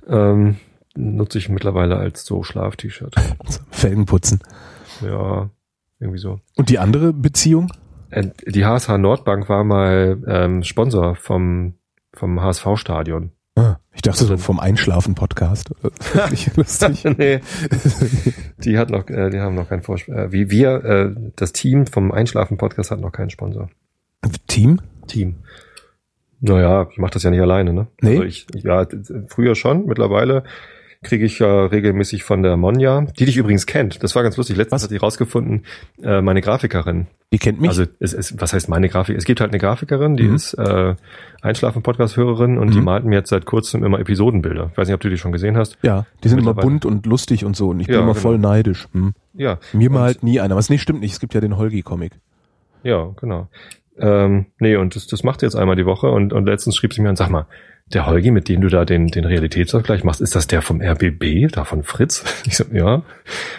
[0.09, 0.57] Ähm,
[0.95, 3.15] nutze ich mittlerweile als so Schlaf-T-Shirt.
[3.71, 4.41] Felgen putzen.
[5.03, 5.49] Ja,
[6.01, 6.41] irgendwie so.
[6.57, 7.73] Und die andere Beziehung?
[8.13, 11.75] Die HSH Nordbank war mal ähm, Sponsor vom,
[12.15, 13.33] vom HSV-Stadion.
[13.57, 15.71] Ah, ich dachte so Also- vom Einschlafen-Podcast.
[16.31, 17.05] Nicht lustig.
[17.19, 17.41] nee.
[18.59, 20.25] Die hat noch, äh, die haben noch keinen Vorsponsor.
[20.27, 23.71] Äh, wie wir, äh, das Team vom Einschlafen-Podcast hat noch keinen Sponsor.
[24.47, 24.81] Team?
[25.07, 25.37] Team.
[26.41, 27.87] Naja, ich mache das ja nicht alleine, ne?
[28.03, 28.11] Nee?
[28.11, 28.87] Also ich, ja,
[29.29, 30.45] früher schon, mittlerweile
[31.07, 34.03] kriege ich ja regelmäßig von der Monja, die dich übrigens kennt.
[34.03, 34.57] Das war ganz lustig.
[34.57, 34.83] Letztens Was?
[34.85, 35.65] hat sie rausgefunden,
[36.03, 37.07] äh, meine Grafikerin.
[37.33, 37.71] Die kennt mich.
[37.71, 39.17] Also es, es, was heißt meine Grafik?
[39.17, 40.35] Es gibt halt eine Grafikerin, die Mhm.
[40.35, 40.95] ist äh,
[41.43, 42.85] Einschlafen-Podcast-Hörerin und die Mhm.
[42.85, 44.69] malt mir jetzt seit kurzem immer Episodenbilder.
[44.73, 45.79] Ich weiß nicht, ob du die schon gesehen hast.
[45.83, 48.21] ja, die sind immer bunt und lustig und so und ich bin Ja, immer genau.
[48.23, 48.89] voll neidisch.
[48.93, 49.15] Hm.
[49.35, 49.59] Ja.
[49.73, 50.57] Mir malt nie einer.
[50.57, 51.13] Was nee, stimmt nicht.
[51.13, 52.13] Es gibt ja den Holgi-Comic.
[52.83, 53.49] Ja, genau.
[53.99, 56.93] Ähm, nee, und das, das macht sie jetzt einmal die Woche und, und letztens schrieb
[56.93, 57.47] sie mir und sag mal,
[57.93, 61.49] der Holgi, mit dem du da den, den Realitätsvergleich machst, ist das der vom RBB,
[61.53, 62.25] da von Fritz?
[62.47, 63.03] Ich so, ja.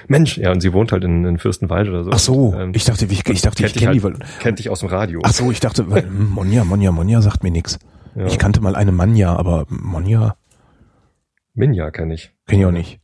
[0.08, 2.12] Mensch, ja, und sie wohnt halt in, in Fürstenwald oder so.
[2.12, 4.02] Ach so, Und, ähm, ich dachte, ich, ich dachte, ich kenne die.
[4.04, 5.22] halt, weil- kennt dich aus dem Radio.
[5.24, 7.80] Ach so, ich dachte, weil, Monja, Monja, Monja sagt mir nix.
[8.16, 8.26] Ja.
[8.26, 10.36] Ich kannte mal eine Manja, aber Monja
[11.54, 12.32] Minja kenne ich.
[12.48, 13.00] kenne ich auch nicht.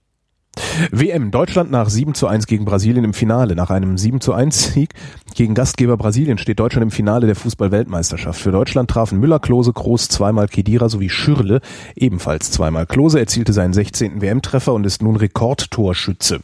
[0.91, 3.55] WM, Deutschland nach 7 zu 1 gegen Brasilien im Finale.
[3.55, 4.93] Nach einem 7 zu 1 Sieg
[5.33, 8.39] gegen Gastgeber Brasilien steht Deutschland im Finale der Fußball-Weltmeisterschaft.
[8.39, 11.61] Für Deutschland trafen Müller, Klose, Groß, zweimal Kedira sowie Schürle
[11.95, 12.85] ebenfalls zweimal.
[12.85, 14.21] Klose erzielte seinen 16.
[14.21, 16.41] WM-Treffer und ist nun Rekordtorschütze.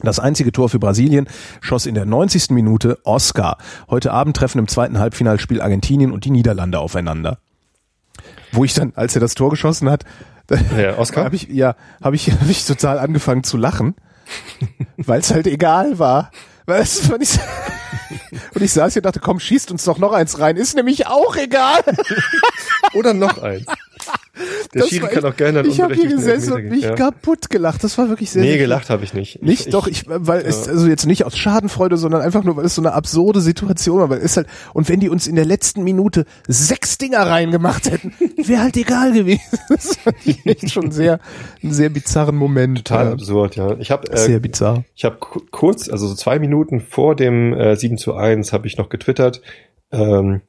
[0.00, 1.26] Das einzige Tor für Brasilien
[1.60, 2.50] schoss in der 90.
[2.50, 3.56] Minute Oscar.
[3.88, 7.38] Heute Abend treffen im zweiten Halbfinalspiel Argentinien und die Niederlande aufeinander.
[8.52, 10.04] Wo ich dann, als er das Tor geschossen hat,
[10.50, 11.24] Ja, Oscar?
[11.24, 13.94] habe ich ja, habe ich, hab ich total angefangen zu lachen,
[14.96, 16.30] weil es halt egal war.
[16.68, 17.38] Es, und, ich,
[18.54, 20.56] und ich saß hier und dachte, komm, schießt uns doch noch eins rein.
[20.56, 21.80] Ist nämlich auch egal.
[22.92, 23.66] Oder noch eins.
[24.74, 26.94] Der Das Schiri war kann auch gerne Ich habe hier gesessen und mich ja.
[26.94, 27.82] kaputt gelacht.
[27.82, 29.42] Das war wirklich sehr, Nee, sehr gelacht habe ich nicht.
[29.42, 32.64] Nicht, ich, doch, ich, weil es, also jetzt nicht aus Schadenfreude, sondern einfach nur, weil
[32.64, 35.44] es so eine absurde Situation war, weil es halt, und wenn die uns in der
[35.44, 39.40] letzten Minute sechs Dinger reingemacht hätten, wäre halt egal gewesen.
[39.68, 41.18] Das fand ich echt schon sehr,
[41.62, 42.78] einen sehr bizarren Moment.
[42.78, 43.76] Total Ja, absurd, ja.
[43.78, 44.84] Ich habe Sehr äh, bizarr.
[44.94, 48.76] ich habe kurz, also so zwei Minuten vor dem äh, 7 zu 1 habe ich
[48.76, 49.42] noch getwittert.
[49.92, 50.42] Ähm,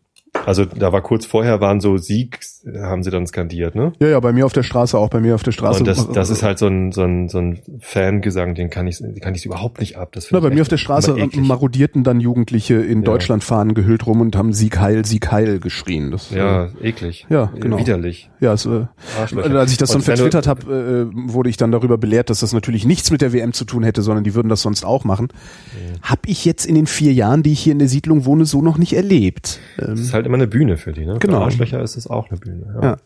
[0.46, 2.40] also da war kurz vorher waren so Sieg,
[2.82, 3.93] haben sie dann skandiert, ne?
[3.99, 5.80] Ja, ja, bei mir auf der Straße, auch bei mir auf der Straße.
[5.80, 8.97] Und das, das ist halt so ein, so ein, so ein Fangesang, den kann ich,
[8.99, 10.09] den kann ich überhaupt nicht ab.
[10.13, 11.45] Das Na, bei mir auf der Straße eklig.
[11.47, 13.05] marodierten dann Jugendliche in Ja.
[13.05, 16.11] Deutschlandfahnen gehüllt rum und haben Sieg heil, Sieg heil geschrien.
[16.11, 17.26] Das, Ja, äh, eklig.
[17.30, 17.78] Ja, genau.
[17.80, 18.30] Widerlich.
[18.39, 18.86] ja, es, äh,
[19.36, 22.86] als ich das dann vertwittert habe, äh, wurde ich dann darüber belehrt, dass das natürlich
[22.86, 25.30] nichts mit der WM zu tun hätte, sondern die würden das sonst auch machen.
[26.01, 28.61] Hab ich jetzt in den vier Jahren, die ich hier in der Siedlung wohne, so
[28.61, 29.59] noch nicht erlebt.
[29.78, 31.18] Das Ähm, ist halt immer eine Bühne für die, ne?
[31.20, 31.38] Genau.
[31.39, 32.57] Für Arschlöcher ist es auch eine Bühne.
[32.76, 32.82] Ja.
[32.82, 32.97] Ja.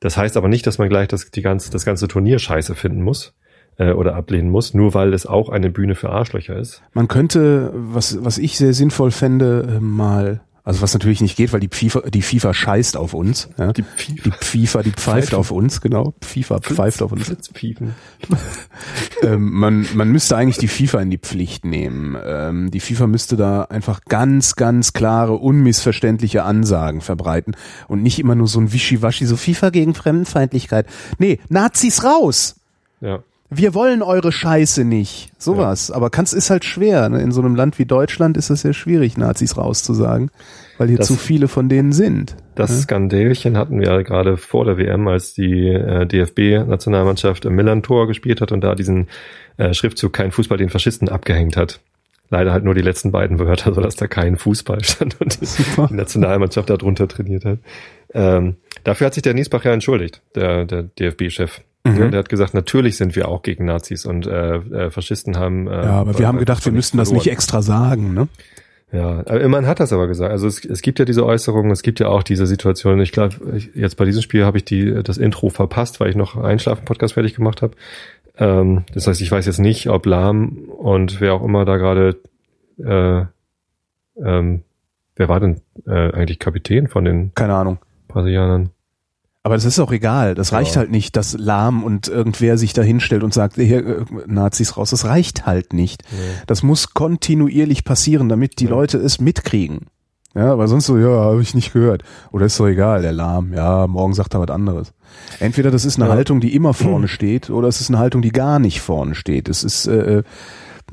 [0.00, 3.02] Das heißt aber nicht, dass man gleich das, die ganze, das ganze Turnier scheiße finden
[3.02, 3.34] muss
[3.78, 6.82] äh, oder ablehnen muss, nur weil es auch eine Bühne für Arschlöcher ist.
[6.92, 11.52] man könnte, was, was ich sehr sinnvoll fände, äh, mal, also was natürlich nicht geht,
[11.52, 13.48] weil die FIFA, die FIFA scheißt auf uns.
[13.58, 13.72] Ja?
[13.72, 15.38] Die Die FIFA, die pfeift Pfeifen.
[15.38, 16.14] auf uns, genau.
[16.22, 17.28] FIFA pfeift auf uns.
[19.22, 22.16] Ähm, man, man müsste eigentlich die FIFA in die Pflicht nehmen.
[22.24, 27.54] Ähm, die FIFA müsste da einfach ganz, ganz klare, unmissverständliche Ansagen verbreiten
[27.86, 30.86] und nicht immer nur so ein Wischiwaschi, so FIFA gegen Fremdenfeindlichkeit.
[31.18, 32.56] Nee, Nazis raus!
[33.00, 33.22] Ja.
[33.54, 35.30] Wir wollen eure Scheiße nicht.
[35.38, 35.90] Sowas.
[35.90, 37.08] Aber kann's ist halt schwer.
[37.08, 37.20] Ne?
[37.20, 40.30] In so einem Land wie Deutschland ist es sehr schwierig, Nazis rauszusagen,
[40.78, 42.36] weil hier Das- zu viele von denen sind.
[42.54, 48.06] Das Skandälchen hatten wir ja gerade vor der WM, als die äh, DFB-Nationalmannschaft im Milan-Tor
[48.06, 49.08] gespielt hat und da diesen
[49.56, 51.80] äh, Schriftzug kein Fußball den Faschisten abgehängt hat.
[52.30, 55.88] Leider halt nur die letzten beiden Wörter, sodass da kein Fußball stand und die, Super.
[55.90, 57.58] die Nationalmannschaft darunter trainiert hat.
[58.14, 61.60] Ähm, dafür hat sich der Niesbach ja entschuldigt, der, der DFB-Chef.
[61.84, 61.96] Mhm.
[61.96, 65.66] Ja, der hat gesagt, natürlich sind wir auch gegen Nazis und äh, äh, Faschisten haben.
[65.66, 68.14] Äh, Ja, aber wir haben gedacht, wir müssten das nicht extra sagen.
[68.14, 68.28] Ne?
[68.92, 70.30] Ja, aber immerhin hat das aber gesagt.
[70.30, 73.00] Also es, es gibt ja diese Äußerungen, es gibt ja auch diese Situation.
[73.00, 73.36] Ich glaube,
[73.74, 77.34] jetzt bei diesem Spiel habe ich die das Intro verpasst, weil ich noch Einschlafen-Podcast fertig
[77.34, 77.74] gemacht habe.
[78.36, 82.20] Ähm, das heißt, ich weiß jetzt nicht, ob Lahm und wer auch immer da gerade,
[82.78, 83.24] äh,
[84.22, 84.62] ähm,
[85.16, 87.78] wer war denn äh, eigentlich Kapitän von den Keine Ahnung.
[88.08, 88.70] Brasilianern?
[89.44, 90.34] Aber das ist auch egal.
[90.36, 90.80] Das reicht Ja.
[90.80, 94.90] halt nicht, dass Lahm und irgendwer sich da hinstellt und sagt, hier, äh, Nazis raus.
[94.90, 96.04] Das reicht halt nicht.
[96.46, 98.70] Das muss kontinuierlich passieren, damit die Ja.
[98.70, 99.86] Leute es mitkriegen.
[100.34, 102.04] Ja, weil sonst so, ja, habe ich nicht gehört.
[102.30, 104.92] Oder ist doch egal, der Lahm, ja, morgen sagt er was anderes.
[105.40, 106.14] Entweder das ist eine Ja.
[106.14, 109.48] Haltung, die immer vorne steht, oder es ist eine Haltung, die gar nicht vorne steht.
[109.48, 110.22] Es ist, äh, äh,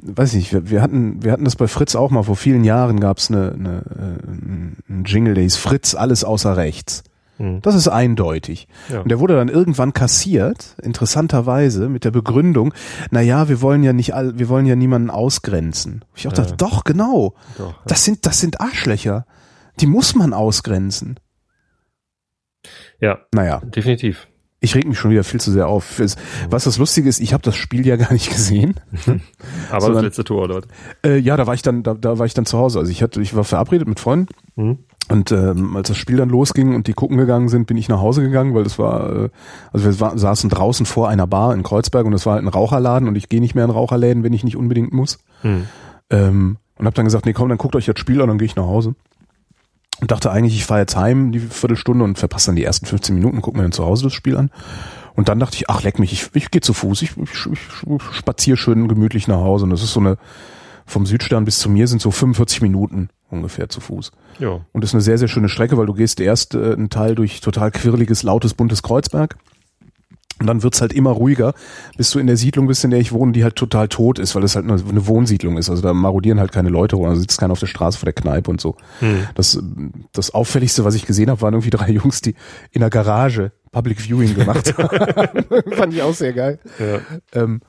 [0.01, 2.99] weiß nicht, wir, wir hatten, wir hatten das bei Fritz auch mal, vor vielen Jahren
[2.99, 4.27] gab es eine, eine, äh,
[4.91, 7.03] einen Jingle, der hieß Fritz, alles außer rechts.
[7.39, 7.61] Hm.
[7.61, 8.67] Das ist eindeutig.
[8.89, 8.99] Ja.
[9.01, 12.73] Und der wurde dann irgendwann kassiert, interessanterweise, mit der Begründung,
[13.11, 16.05] na ja, wir wollen ja nicht all, wir wollen ja niemanden ausgrenzen.
[16.15, 16.43] Ich auch Ja.
[16.43, 17.33] dachte, doch, genau.
[17.57, 17.75] Doch, ja.
[17.87, 19.25] Das sind, das sind Arschlöcher.
[19.79, 21.17] Die muss man ausgrenzen.
[22.99, 24.27] ja, Naja, definitiv.
[24.59, 26.01] ich reg mich schon wieder viel zu sehr auf.
[26.49, 28.75] Was das Lustige ist, ich habe das Spiel ja gar nicht gesehen.
[29.71, 30.67] Aber Sondern- das letzte Tor dort.
[31.05, 32.79] Äh, ja, da war ich dann, da, da war ich dann zu Hause.
[32.79, 34.79] Also ich hatte, ich war verabredet mit Freunden Hm?
[35.09, 37.99] Und ähm, als das Spiel dann losging und die gucken gegangen sind, bin ich nach
[37.99, 39.29] Hause gegangen, weil das war, äh,
[39.73, 42.47] also wir war, saßen draußen vor einer Bar in Kreuzberg und es war halt ein
[42.47, 45.17] Raucherladen und ich gehe nicht mehr in Raucherläden, wenn ich nicht unbedingt muss.
[45.41, 45.65] Hm.
[46.11, 48.45] Ähm, und habe dann gesagt, nee, komm, dann guckt euch das Spiel an, dann gehe
[48.45, 48.93] ich nach Hause.
[49.99, 53.15] Und dachte eigentlich, ich fahre jetzt heim die Viertelstunde und verpasse dann die ersten 15
[53.15, 54.51] Minuten, guck mir dann zu Hause das Spiel an.
[55.15, 58.03] Und dann dachte ich, ach leck mich, ich, ich gehe zu Fuß, ich, ich, ich
[58.11, 59.65] spaziere schön gemütlich nach Hause.
[59.65, 60.17] Und das ist so eine,
[60.85, 64.11] vom Südstern bis zu mir sind so 45 Minuten ungefähr zu Fuß.
[64.39, 64.61] Ja.
[64.71, 67.15] Und das ist eine sehr, sehr schöne Strecke, weil du gehst erst äh, einen Teil
[67.15, 69.37] durch total quirliges, lautes, buntes Kreuzberg.
[70.39, 71.53] Und dann wird's halt immer ruhiger,
[71.97, 74.35] bis du in der Siedlung bist, in der ich wohne, die halt total tot ist,
[74.35, 75.69] weil das halt eine, eine Wohnsiedlung ist.
[75.69, 78.13] Also da marodieren halt keine Leute rum, da sitzt keiner auf der Straße vor der
[78.13, 78.77] Kneipe und so.
[78.99, 79.27] Hm.
[79.35, 79.61] Das,
[80.13, 82.35] das Auffälligste, was ich gesehen habe, waren irgendwie drei Jungs, die
[82.71, 85.45] in der Garage Public Viewing gemacht haben.
[85.73, 86.59] Fand ich auch sehr geil.
[86.79, 86.99] Ja.
[87.33, 87.59] Ähm,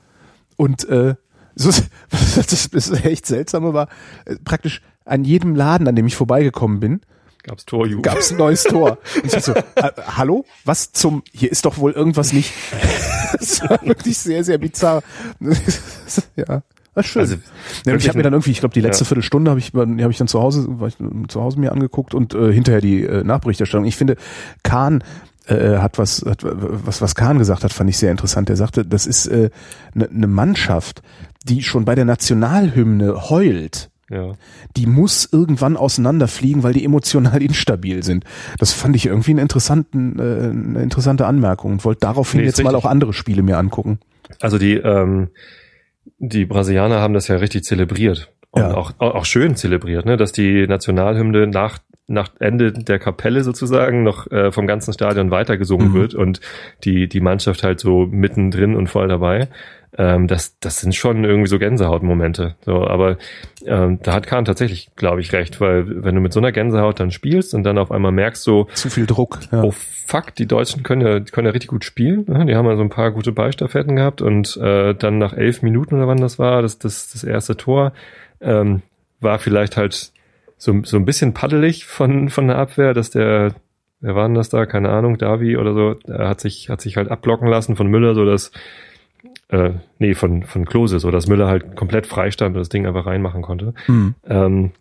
[0.55, 1.15] und äh,
[1.55, 1.71] so,
[2.09, 3.89] das, das echt seltsame war,
[4.25, 7.01] äh, praktisch an jedem Laden, an dem ich vorbeigekommen bin,
[7.43, 8.03] Gab's Torjubel.
[8.03, 8.99] gab es ein neues Tor.
[9.15, 10.45] Und ich so, äh, hallo?
[10.63, 12.53] Was zum, hier ist doch wohl irgendwas nicht.
[13.39, 15.01] Das war wirklich sehr, sehr bizarr.
[16.35, 17.21] Ja, war schön.
[17.21, 17.35] Also,
[17.85, 19.07] ja, ich habe mir dann irgendwie, ich glaube, die letzte Ja.
[19.07, 22.13] Viertelstunde habe ich, habe ich dann zu Hause, war ich äh, zu Hause mir angeguckt
[22.13, 23.85] und äh, hinterher die äh, Nachberichterstattung.
[23.85, 24.17] Ich finde,
[24.63, 25.01] Kahn
[25.47, 28.49] äh, hat was, hat, was, was Kahn gesagt hat, fand ich sehr interessant.
[28.49, 29.49] Er sagte, das ist eine äh,
[29.93, 31.01] ne ne Mannschaft,
[31.45, 34.33] die schon bei der Nationalhymne heult Ja.
[34.75, 38.25] die muss irgendwann auseinanderfliegen, weil die emotional instabil sind.
[38.59, 42.61] Das fand ich irgendwie einen interessanten, äh, eine interessante Anmerkung und wollte daraufhin Nee, jetzt
[42.61, 42.85] mal richtig.
[42.85, 43.99] auch andere Spiele mir angucken.
[44.41, 45.29] Also die, ähm,
[46.17, 48.31] die Brasilianer haben das ja richtig zelebriert.
[48.51, 48.75] Und Ja.
[48.75, 50.17] auch, auch schön zelebriert, ne?
[50.17, 51.77] dass die Nationalhymne nach,
[52.07, 55.93] nach Ende der Kapelle sozusagen noch äh, vom ganzen Stadion weitergesungen Mhm.
[55.93, 56.41] wird und
[56.83, 59.47] die, die Mannschaft halt so mittendrin und voll dabei.
[59.97, 62.55] Ähm, das, das sind schon irgendwie so Gänsehautmomente.
[62.65, 63.17] So, aber
[63.65, 66.99] ähm, da hat Kahn tatsächlich, glaube ich, recht, weil wenn du mit so einer Gänsehaut
[66.99, 69.39] dann spielst und dann auf einmal merkst so, Zu viel Druck.
[69.51, 69.63] Ja.
[69.63, 72.25] oh fuck, die Deutschen können ja, können ja richtig gut spielen.
[72.27, 72.45] ne?
[72.45, 75.95] Die haben ja so ein paar gute Ballstaffetten gehabt und äh, dann nach elf Minuten
[75.95, 77.91] oder wann das war, das, das, das erste Tor,
[78.41, 78.81] ähm,
[79.19, 80.11] war vielleicht halt
[80.57, 83.53] so, so ein bisschen paddelig von, von der Abwehr, dass der,
[83.99, 84.65] wer war denn das da?
[84.65, 88.15] Keine Ahnung, Davi oder so, er hat sich, hat sich halt abblocken lassen von Müller,
[88.15, 88.51] so dass
[89.49, 93.05] äh, nee, von, von Klose, so dass Müller halt komplett freistand und das Ding einfach
[93.05, 93.73] reinmachen konnte.
[93.85, 94.15] Hm.
[94.27, 94.71] Ähm,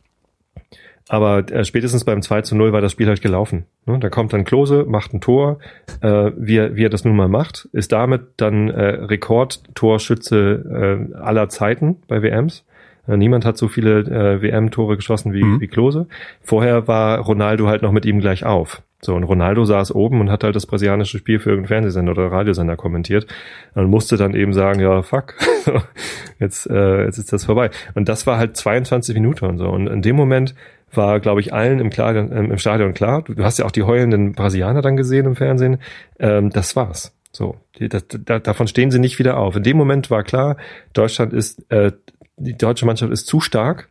[1.09, 3.67] aber äh, spätestens beim 2 zu 0 war das Spiel halt gelaufen.
[3.85, 3.99] Ne?
[3.99, 5.59] Da kommt dann Klose, macht ein Tor,
[6.03, 11.17] äh, wie, er, wie er das nun mal macht, ist damit dann äh, Rekordtorschütze äh,
[11.17, 12.65] aller Zeiten bei WMs.
[13.11, 15.61] Äh, niemand hat so viele äh, WM-Tore geschossen wie, Mhm.
[15.61, 16.07] wie Klose.
[16.41, 18.83] Vorher war Ronaldo halt noch mit ihm gleich auf.
[19.03, 22.31] So, und Ronaldo saß oben und hat halt das brasilianische Spiel für irgendeinen Fernsehsender oder
[22.31, 23.27] Radiosender kommentiert
[23.75, 25.35] und musste dann eben sagen, ja, fuck,
[26.39, 27.71] jetzt, äh, jetzt ist das vorbei.
[27.95, 29.69] Und das war halt 22 Minuten und so.
[29.69, 30.55] Und in dem Moment
[30.93, 33.23] war, glaube ich, allen im, Stadion, ähm, im Stadion klar.
[33.23, 35.79] Du, hast ja auch die heulenden Brasilianer dann gesehen im Fernsehen.
[36.19, 37.17] Ähm, das war's.
[37.33, 39.55] So, das, da, davon stehen sie nicht wieder auf.
[39.57, 40.57] In dem Moment war klar,
[40.93, 41.93] Deutschland ist, äh,
[42.41, 43.89] die deutsche Mannschaft ist zu stark.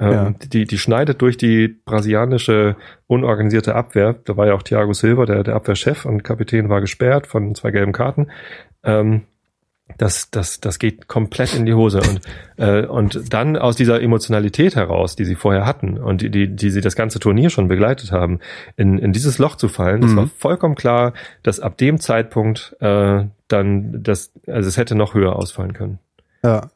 [0.00, 0.34] Ähm, Ja.
[0.52, 2.74] die, die schneidet durch die brasilianische
[3.06, 4.16] unorganisierte Abwehr.
[4.24, 7.70] Da war ja auch Thiago Silva, der, der Abwehrchef und Kapitän war gesperrt von zwei
[7.70, 8.26] gelben Karten.
[8.82, 9.22] Ähm,
[9.98, 12.00] das, das, das geht komplett in die Hose.
[12.00, 12.20] Und,
[12.56, 16.70] äh, und dann aus dieser Emotionalität heraus, die sie vorher hatten und die, die, die
[16.70, 18.40] sie das ganze Turnier schon begleitet haben,
[18.76, 20.16] in, in dieses Loch zu fallen, das Mhm.
[20.16, 21.12] war vollkommen klar,
[21.44, 25.98] dass ab dem Zeitpunkt äh, dann das, also es hätte noch höher ausfallen können.
[26.44, 26.68] Ja.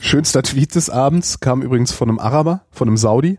[0.00, 3.38] Schönster Tweet des Abends kam übrigens von einem Araber, von einem Saudi,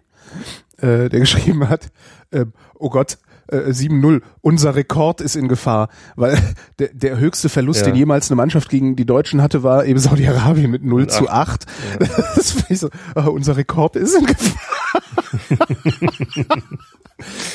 [0.79, 1.87] äh, der geschrieben hat,
[2.31, 3.17] äh, oh Gott,
[3.49, 6.37] äh, 7-0, unser Rekord ist in Gefahr, weil
[6.79, 7.85] der, der höchste Verlust, Ja.
[7.85, 11.29] den jemals eine Mannschaft gegen die Deutschen hatte, war eben Saudi-Arabien mit 0 Mit zu
[11.29, 11.65] 8.
[12.35, 15.01] Das finde ich so, ah, unser Rekord ist in Gefahr.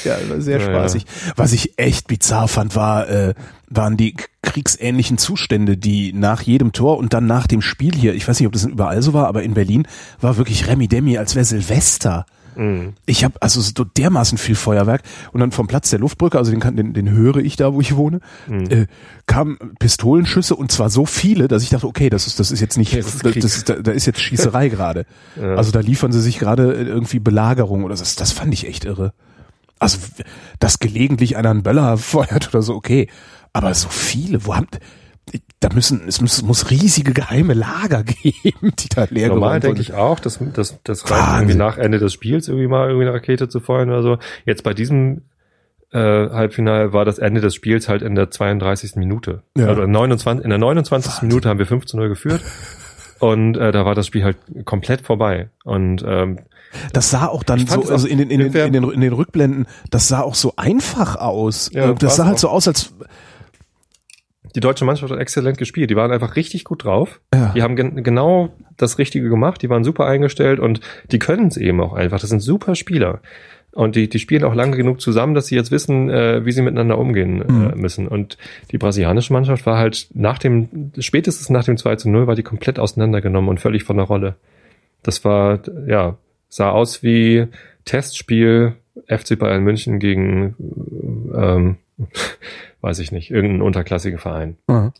[0.05, 1.05] ja, sehr Ja, spaßig.
[1.37, 3.35] Was ich echt bizarr fand, war, äh,
[3.75, 8.27] waren die kriegsähnlichen Zustände, die nach jedem Tor und dann nach dem Spiel hier, ich
[8.29, 9.87] weiß nicht, ob das überall so war, aber in Berlin
[10.21, 12.27] war wirklich Remi Demi, als wäre Silvester.
[12.55, 12.93] Mhm.
[13.07, 15.03] Ich habe also so dermaßen viel Feuerwerk
[15.33, 17.81] und dann vom Platz der Luftbrücke, also den, kann, den, den höre ich da, wo
[17.81, 18.65] ich wohne, Mhm.
[18.71, 18.87] äh,
[19.27, 22.77] kamen Pistolenschüsse und zwar so viele, dass ich dachte, okay, das ist das ist jetzt
[22.77, 23.43] nicht, Das ist das Krieg.
[23.45, 25.07] ist, da, da ist jetzt Schießerei gerade.
[25.41, 25.55] Ja.
[25.55, 28.03] Also da liefern sie sich gerade irgendwie Belagerung oder so.
[28.03, 29.15] Das, das fand ich echt irre.
[29.79, 29.99] Also
[30.61, 33.09] dass gelegentlich einer einen Böller feuert oder so, okay,
[33.53, 34.69] aber so viele, wo haben
[35.61, 39.95] da müssen es muss, muss riesige geheime Lager geben, die da leer Normal denke ich
[39.95, 41.41] auch, dass das, das reicht Wahnsinn.
[41.41, 44.19] irgendwie nach Ende des Spiels irgendwie mal irgendwie eine Rakete zu feuern oder so.
[44.45, 45.23] Jetzt bei diesem
[45.93, 48.97] äh, Halbfinale war das Ende des Spiels halt in der 32.
[48.97, 49.43] Minute.
[49.57, 49.67] Ja.
[49.69, 51.23] Also 29, in der 29.
[51.23, 52.43] Minute haben wir 5 zu 0 geführt
[53.21, 55.51] und äh, da war das Spiel halt komplett vorbei.
[55.65, 56.41] Und ähm,
[56.93, 59.67] Das sah auch dann so, also in den, in, den, in, den, in den Rückblenden,
[59.91, 61.71] das sah auch so einfach aus.
[61.73, 62.41] Ja, das sah halt auch.
[62.41, 62.93] so aus, als
[64.55, 65.91] Die deutsche Mannschaft hat exzellent gespielt.
[65.91, 67.21] Die waren einfach richtig gut drauf.
[67.35, 67.53] Ja.
[67.55, 69.63] Die haben gen genau das Richtige gemacht.
[69.63, 70.81] Die waren super eingestellt und
[71.11, 72.21] die können es eben auch einfach.
[72.21, 73.21] Das sind super Spieler.
[73.75, 76.61] Und die, die spielen auch lange genug zusammen, dass sie jetzt wissen, äh, wie sie
[76.61, 77.81] miteinander umgehen äh, Mhm.
[77.81, 78.07] müssen.
[78.07, 78.37] Und
[78.71, 82.43] die brasilianische Mannschaft war halt nach dem, spätestens nach dem 2 zu 0 war die
[82.43, 84.35] komplett auseinandergenommen und völlig von der Rolle.
[85.03, 86.19] Das war, ja,
[86.51, 87.47] sah aus wie
[87.87, 88.75] Testspiel
[89.09, 90.55] FC Bayern München gegen,
[91.35, 91.77] ähm,
[92.83, 94.57] weiß ich nicht, irgendeinen unterklassigen Verein.
[94.69, 94.93] Ja.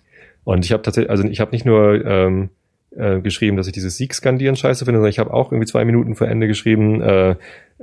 [0.45, 2.49] Und ich habe tatsächlich, also ich habe nicht nur ähm,
[2.97, 6.15] äh, geschrieben, dass ich dieses Sieg-Skandieren scheiße finde, sondern ich habe auch irgendwie zwei Minuten
[6.15, 7.37] vor Ende geschrieben, äh,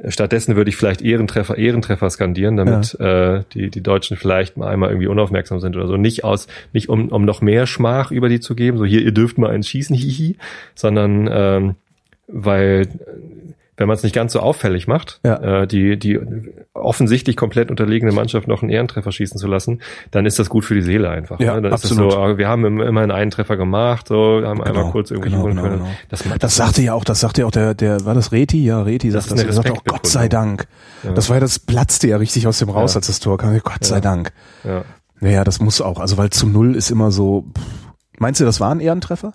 [0.07, 4.89] stattdessen würde ich vielleicht Ehrentreffer, Ehrentreffer skandieren, damit äh, die, die Deutschen vielleicht mal einmal
[4.89, 5.97] irgendwie unaufmerksam sind oder so.
[5.97, 9.11] Nicht aus, nicht um, um noch mehr Schmach über die zu geben, so hier, ihr
[9.11, 10.37] dürft mal einen schießen, hihi,
[10.75, 11.75] sondern ähm,
[12.27, 12.87] weil
[13.79, 15.61] wenn man es nicht ganz so auffällig macht, Ja.
[15.61, 16.19] äh, die, die
[16.73, 20.75] offensichtlich komplett unterlegene Mannschaft noch einen Ehrentreffer schießen zu lassen, dann ist das gut für
[20.75, 21.39] die Seele einfach.
[21.39, 21.61] Ja, ne?
[21.63, 22.07] Dann absolut.
[22.07, 24.91] ist es so, ah, wir haben im- immerhin einen Treffer gemacht, so, haben einmal Genau,
[24.91, 25.77] kurz irgendwie genau, genau, können.
[25.79, 25.89] genau.
[26.09, 28.63] Das, Das sagte ja auch, das sagte ja auch der, der, war das Reti?
[28.63, 29.39] Ja, Reti Das sagt das.
[29.39, 30.67] eine Er sagte auch, Gott sei Dank.
[31.03, 31.11] Ja.
[31.13, 32.97] Das war ja, das platzte ja richtig aus dem raus, Ja.
[32.97, 33.57] als das Tor kam.
[33.63, 33.99] Gott sei.
[34.01, 34.31] Dank.
[34.63, 34.83] Ja.
[35.21, 37.63] Naja, das muss auch, also weil zu Null ist immer so, pff.
[38.19, 39.33] meinst du, das war ein Ehrentreffer?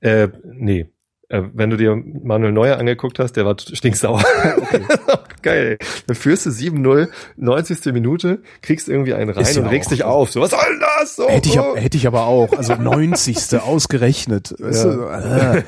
[0.00, 0.86] Äh, nee.
[1.34, 4.22] Äh, wenn du dir Manuel Neuer angeguckt hast, der war stinksauer.
[5.42, 5.78] Geil.
[5.80, 5.86] ey.
[6.06, 7.92] Dann führst du 7-0, 90.
[7.92, 10.30] Minute, kriegst irgendwie einen rein und regst auch dich auf.
[10.30, 10.60] So, was soll
[11.00, 11.16] das?
[11.16, 11.74] So, Hätte ich, oh.
[11.76, 12.52] hätte ich aber auch.
[12.52, 13.58] Also 90.
[13.60, 14.54] ausgerechnet.
[14.58, 14.92] Weißt Ja.
[14.92, 15.62] du, äh,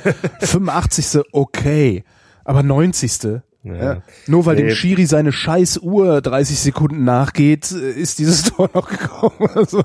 [0.47, 1.23] 85.
[1.33, 2.05] okay.
[2.45, 3.25] Aber 90.
[3.25, 3.75] Ja.
[3.75, 4.03] Ja.
[4.29, 4.75] Nur weil dem Nee.
[4.77, 9.51] Schiri seine scheiß Uhr 30 Sekunden nachgeht, äh, ist dieses Tor noch gekommen.
[9.53, 9.83] Also,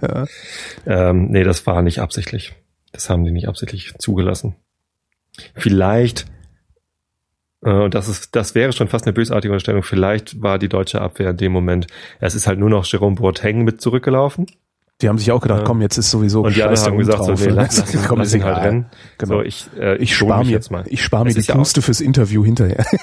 [0.00, 0.24] ja.
[0.86, 2.54] Ähm, nee, das war nicht absichtlich.
[2.92, 4.56] Das haben die nicht absichtlich zugelassen.
[5.54, 6.26] Vielleicht,
[7.64, 11.00] äh, und das ist, das wäre schon fast eine bösartige Unterstellung, vielleicht war die deutsche
[11.00, 11.86] Abwehr in dem Moment,
[12.20, 14.46] es ist halt nur noch Jerome Boateng mit zurückgelaufen.
[15.00, 15.64] Die haben sich auch gedacht, Ja.
[15.64, 17.54] komm, jetzt ist sowieso Und die anderen haben gesagt, Hund so, drauf.
[17.54, 18.54] nee, lass, lass, Komm, ist halt egal.
[18.60, 18.86] rennen.
[19.18, 19.34] Genau.
[19.36, 20.84] So, ich, äh, Ich schone spare mir, jetzt mal.
[20.86, 22.84] ich spare mir die ist ja fürs Interview hinterher.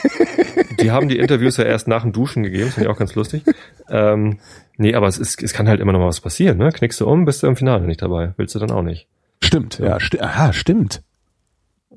[0.79, 3.13] Die haben die Interviews ja erst nach dem Duschen gegeben, das finde ich auch ganz
[3.13, 3.43] lustig.
[3.89, 4.39] Ähm,
[4.77, 6.71] nee, aber es, ist, es kann halt immer noch mal was passieren, ne?
[6.71, 8.33] Knickst du um, bist du im Finale nicht dabei.
[8.37, 9.09] Willst du dann auch nicht.
[9.43, 11.01] Stimmt, ja, sti aha, stimmt.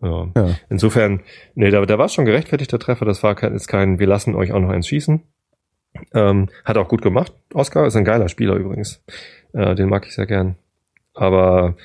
[0.03, 0.27] Ja.
[0.37, 0.51] Ja.
[0.69, 1.21] Insofern,
[1.55, 3.05] nee, da, da war schon gerechtfertigt der Treffer.
[3.05, 5.23] Das war kein, ist kein, wir lassen euch auch noch eins schießen.
[6.15, 7.33] Ähm, hat auch gut gemacht.
[7.55, 9.03] Oscar ist ein geiler Spieler übrigens.
[9.53, 10.57] Äh, den mag ich sehr gern.
[11.15, 11.77] Aber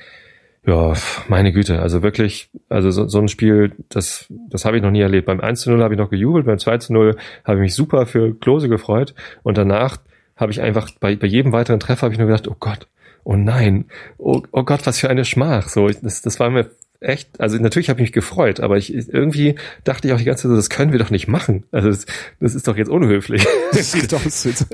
[0.66, 0.94] ja,
[1.28, 5.00] meine Güte, also wirklich, also so, so ein Spiel, das, das habe ich noch nie
[5.00, 5.26] erlebt.
[5.26, 7.74] Beim 1 zu 0 habe ich noch gejubelt, beim 2 zu 0 habe ich mich
[7.74, 9.98] super für Klose gefreut und danach
[10.36, 12.86] habe ich einfach, bei, bei jedem weiteren Treffer habe ich nur gedacht, oh Gott,
[13.24, 13.86] oh nein,
[14.18, 15.68] oh, oh Gott, was für eine Schmach.
[15.68, 18.92] So, ich- das, das war mir echt, also natürlich habe ich mich gefreut, aber ich
[18.92, 21.64] irgendwie dachte ich auch die ganze Zeit, so, das können wir doch nicht machen.
[21.70, 22.06] Also das,
[22.40, 23.46] das ist doch jetzt unhöflich.
[23.72, 23.94] Das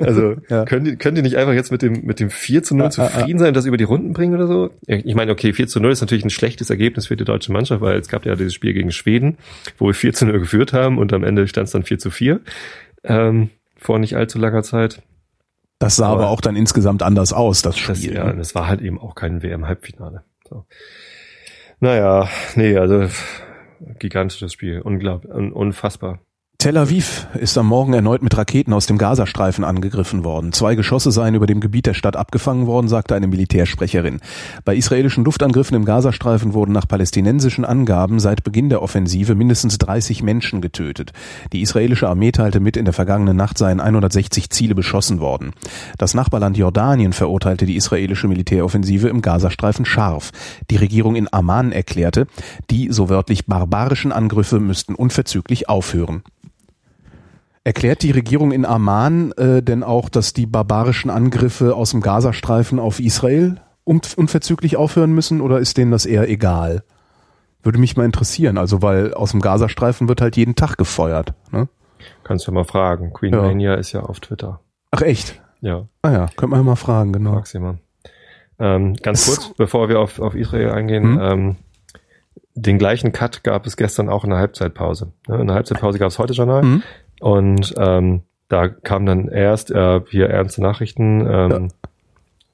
[0.01, 0.64] Also Ja.
[0.64, 2.87] können, die, können die nicht einfach jetzt mit dem, mit dem 4 zu 0 Ah,
[2.87, 4.70] ah, zufrieden sein und das über die Runden bringen oder so?
[4.87, 7.81] Ich meine, okay, 4 zu 0 ist natürlich ein schlechtes Ergebnis für die deutsche Mannschaft,
[7.83, 9.37] weil es gab ja dieses Spiel gegen Schweden,
[9.79, 12.11] wo wir 4 zu 0 geführt haben und am Ende stand es dann 4 zu
[12.11, 12.41] 4.
[13.03, 15.03] Ähm, vor nicht allzu langer Zeit.
[15.79, 18.14] Das sah aber, Aber- auch dann insgesamt anders aus, das Das, Spiel.
[18.14, 20.22] ja, das war halt eben auch kein WM-Halbfinale.
[20.49, 20.64] So.
[21.85, 23.09] Naja, nee, also
[23.99, 24.80] gigantisches Spiel.
[24.80, 26.20] Unglaublich, un unfassbar.
[26.65, 30.55] Tel Aviv ist am Morgen erneut mit Raketen aus dem Gazastreifen angegriffen worden.
[30.55, 34.21] Zwei Geschosse seien über dem Gebiet der Stadt abgefangen worden, sagte eine Militärsprecherin.
[34.65, 40.23] Bei israelischen Luftangriffen im Gazastreifen wurden nach palästinensischen Angaben seit Beginn der Offensive mindestens 30
[40.23, 41.12] Menschen getötet.
[41.53, 45.53] Die israelische Armee teilte mit, in der vergangenen Nacht seien 160 Ziele beschossen worden.
[45.99, 50.31] Das Nachbarland Jordanien verurteilte die israelische Militäroffensive im Gazastreifen scharf.
[50.71, 52.27] Die Regierung in Amman erklärte,
[52.71, 56.23] die so wörtlich barbarischen Angriffe müssten unverzüglich aufhören.
[57.67, 62.79] Erklärt die Regierung in Amman äh, denn auch, dass die barbarischen Angriffe aus dem Gazastreifen
[62.79, 63.57] auf Israel
[63.87, 66.83] un unverzüglich aufhören müssen oder ist denen das eher egal?
[67.62, 71.33] Würde mich mal interessieren, also weil aus dem Gazastreifen wird halt jeden Tag gefeuert.
[71.53, 71.69] Ne?
[72.23, 73.15] Kannst du mal fragen.
[73.15, 73.41] Queen Ja.
[73.41, 74.61] Mania ist ja auf Twitter.
[74.91, 75.41] Ach echt?
[75.62, 77.33] Ja, Ah ja, könnte man ja mal fragen, genau.
[77.33, 77.79] frag sie mal.
[78.59, 81.21] Ähm, ganz kurz, bevor wir auf, auf Israel eingehen, Hm?
[81.23, 81.57] ähm,
[82.55, 85.12] den gleichen Cut gab es gestern auch in der Halbzeitpause.
[85.27, 86.83] Ne, In der Halbzeitpause gab es heute Journal Hm?
[87.21, 91.69] Und ähm, da kam dann erst äh, hier ernste Nachrichten, ähm,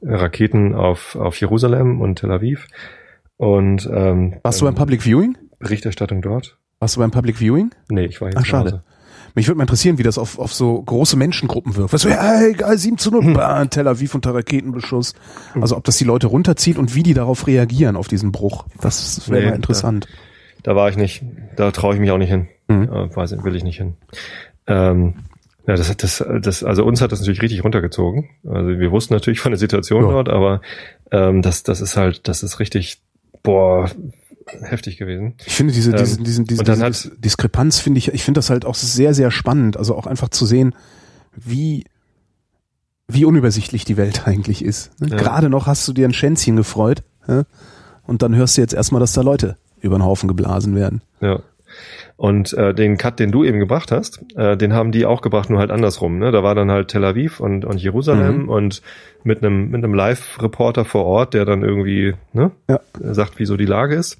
[0.02, 2.68] Raketen auf, auf Jerusalem und Tel Aviv
[3.36, 5.38] und ähm, Warst du beim ähm, Public Viewing?
[5.58, 6.58] Berichterstattung dort?
[6.78, 7.70] Warst du beim Public Viewing?
[7.88, 8.82] Nee, ich war jetzt Ach, schade.
[9.34, 11.92] Mich würde mal interessieren, wie das auf, auf so große Menschengruppen wirkt.
[11.92, 15.14] Was hey, geil, 7 zu 0, bah, Tel Aviv unter Raketenbeschuss.
[15.60, 18.66] Also ob das die Leute runterzieht und wie die darauf reagieren, auf diesen Bruch.
[18.80, 20.08] Das wäre Nee, mal interessant.
[20.62, 21.22] Da war ich nicht.
[21.56, 22.48] Da traue ich mich auch nicht hin.
[22.68, 22.84] Mhm.
[22.92, 23.94] Äh, weiß, will ich nicht hin.
[24.70, 25.14] Ähm,
[25.66, 28.30] ja, das hat das, das, also uns hat das natürlich richtig runtergezogen.
[28.48, 30.10] Also wir wussten natürlich von der Situation ja.
[30.10, 30.62] dort, aber
[31.12, 33.02] ähm, das, das ist halt, das ist richtig,
[33.42, 33.90] boah,
[34.62, 35.34] heftig gewesen.
[35.44, 38.50] Ich finde diese, diese, ähm, diesen, diese, diese hat, Diskrepanz finde ich, ich finde das
[38.50, 39.76] halt auch sehr, sehr spannend.
[39.76, 40.74] Also auch einfach zu sehen,
[41.36, 41.84] wie,
[43.06, 44.98] wie unübersichtlich die Welt eigentlich ist.
[45.00, 45.08] Ne?
[45.08, 45.16] Ja.
[45.16, 47.02] Gerade noch hast du dir ein Schänzchen gefreut,
[48.10, 51.02] und dann hörst du jetzt erstmal, dass da Leute über den Haufen geblasen werden.
[51.20, 51.40] Ja.
[52.16, 55.50] Und äh, den Cut, den du eben gebracht hast, äh, den haben die auch gebracht,
[55.50, 56.18] nur halt andersrum.
[56.18, 56.32] Ne?
[56.32, 58.48] Da war dann halt Tel Aviv und, und Jerusalem mhm.
[58.48, 58.82] und
[59.24, 62.80] mit einem mit einem Live-Reporter vor Ort, der dann irgendwie ne, ja.
[63.00, 64.18] sagt, wie so die Lage ist.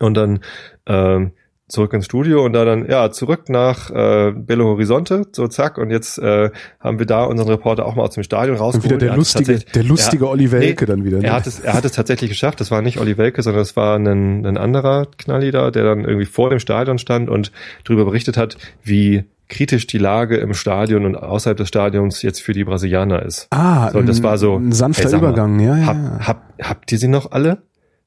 [0.00, 0.40] Und dann
[0.86, 1.32] ähm,
[1.72, 5.90] zurück ins Studio und da dann, ja, zurück nach äh, Belo Horizonte, so zack, und
[5.90, 6.50] jetzt äh,
[6.80, 8.92] haben wir da unseren Reporter auch mal aus dem Stadion rausgeholt.
[8.92, 11.18] Und wieder der lustige, der lustige er, Olli Welke nee, dann wieder.
[11.18, 11.24] Ne?
[11.24, 13.74] Er hat es, er hat es tatsächlich geschafft, das war nicht Olli Welke, sondern es
[13.74, 17.52] war ein, ein anderer Knalli da, der dann irgendwie vor dem Stadion stand und
[17.84, 22.52] darüber berichtet hat, wie kritisch die Lage im Stadion und außerhalb des Stadions jetzt für
[22.52, 23.48] die Brasilianer ist.
[23.50, 25.86] Ah, so, das war so ein sanfter hey, Übergang, ja, ja.
[25.86, 27.62] Hab, hab, habt ihr sie noch alle?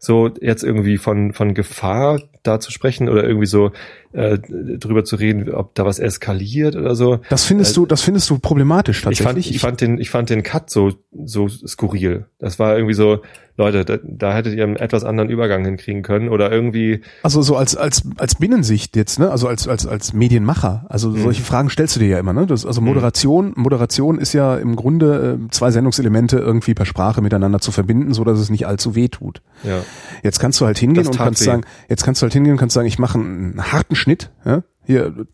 [0.05, 3.71] So jetzt irgendwie von, von Gefahr da zu sprechen oder irgendwie so
[4.15, 7.19] äh, drüber zu reden, ob da was eskaliert oder so.
[7.29, 9.51] Das findest äh, du, das findest du problematisch tatsächlich.
[9.51, 10.93] Ich fand, ich fand den, ich fand den Cut so,
[11.25, 12.25] so skurril.
[12.39, 13.21] Das war irgendwie so,
[13.57, 17.01] Leute, da, da hättet ihr einen etwas anderen Übergang hinkriegen können oder irgendwie.
[17.23, 19.31] Also so als als als Binnensicht jetzt, ne?
[19.31, 20.85] Also als als als Medienmacher.
[20.89, 21.21] Also mhm.
[21.21, 22.47] solche Fragen stellst du dir ja immer, ne?
[22.47, 22.87] Das, also mhm.
[22.87, 28.13] Moderation, Moderation ist ja im Grunde äh, zwei Sendungselemente irgendwie per Sprache miteinander zu verbinden,
[28.13, 29.41] so dass es nicht allzu weh tut.
[29.63, 29.79] Ja.
[30.21, 31.45] Jetzt kannst du halt hingehen und kannst weh.
[31.45, 34.63] sagen, jetzt kannst du halt hingehen und kannst sagen, ich mache einen harten Schnitt, ja?
[34.85, 35.25] Hier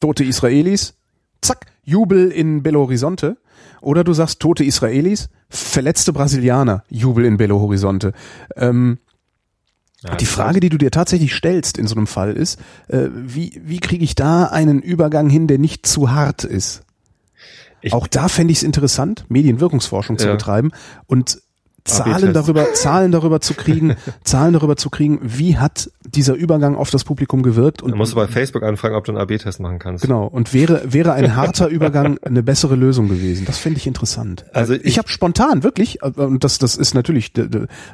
[0.00, 0.94] tote Israelis,
[1.40, 3.36] zack, Jubel in Belo Horizonte.
[3.80, 8.14] Oder du sagst tote Israelis, verletzte Brasilianer, Jubel in Belo Horizonte.
[8.56, 8.98] Ähm,
[10.02, 12.58] ja, die Frage, die du dir tatsächlich stellst in so einem Fall ist,
[12.88, 16.82] äh, wie, wie kriege ich da einen Übergang hin, der nicht zu hart ist?
[17.80, 20.22] Ich, Auch da fände ich es interessant, Medienwirkungsforschung ja.
[20.22, 20.72] zu betreiben
[21.06, 21.40] und
[21.84, 26.90] Zahlen darüber, Zahlen darüber zu kriegen, Zahlen darüber zu kriegen, wie hat dieser Übergang auf
[26.90, 27.82] das Publikum gewirkt.
[27.82, 30.02] Und, da musst du bei Facebook anfragen, ob du einen AB-Test machen kannst.
[30.02, 30.26] Genau.
[30.26, 33.46] Und wäre, wäre ein harter Übergang eine bessere Lösung gewesen.
[33.46, 34.44] Das fände ich interessant.
[34.52, 37.32] Also ich, ich habe spontan, wirklich, und das, das ist natürlich,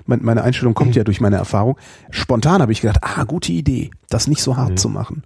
[0.07, 1.77] meine Einstellung kommt ja durch meine Erfahrung,
[2.11, 4.77] spontan habe ich gedacht, ah, gute Idee, das nicht so hart mhm.
[4.77, 5.23] zu machen.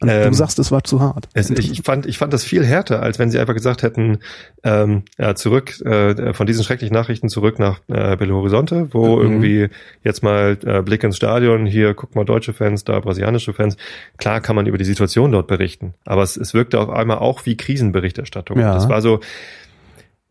[0.00, 1.28] Und ähm, du sagst, es war zu hart.
[1.32, 4.18] Es, ich, fand, ich fand das viel härter, als wenn sie einfach gesagt hätten,
[4.62, 9.22] ähm, ja, zurück, äh, von diesen schrecklichen Nachrichten zurück nach äh, Belo Horizonte, wo mhm.
[9.22, 9.68] irgendwie
[10.04, 13.76] jetzt mal äh, Blick ins Stadion, hier guck mal deutsche Fans, da brasilianische Fans.
[14.18, 17.46] Klar kann man über die Situation dort berichten, aber es, es wirkte auf einmal auch
[17.46, 18.60] wie Krisenberichterstattung.
[18.60, 18.74] Ja.
[18.74, 19.20] Das war so,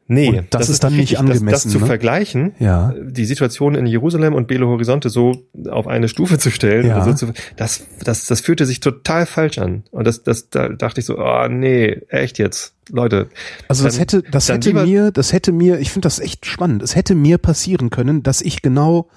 [0.08, 1.47] Nee, und das, das ist dann nicht angemessen.
[1.47, 1.88] Das, das zu ne?
[1.88, 2.93] vergleichen, ja.
[3.01, 7.03] die Situation in Jerusalem und Belo Horizonte so auf eine Stufe zu stellen, ja.
[7.03, 9.84] so zu, das, das, das fühlte sich total falsch an.
[9.89, 13.30] Und das, das, da dachte ich so, oh nee, echt jetzt, Leute.
[13.68, 16.84] Also das dann, hätte, das hätte mir, das hätte mir, ich finde das echt spannend.
[16.84, 19.10] Es hätte mir passieren können, dass ich genau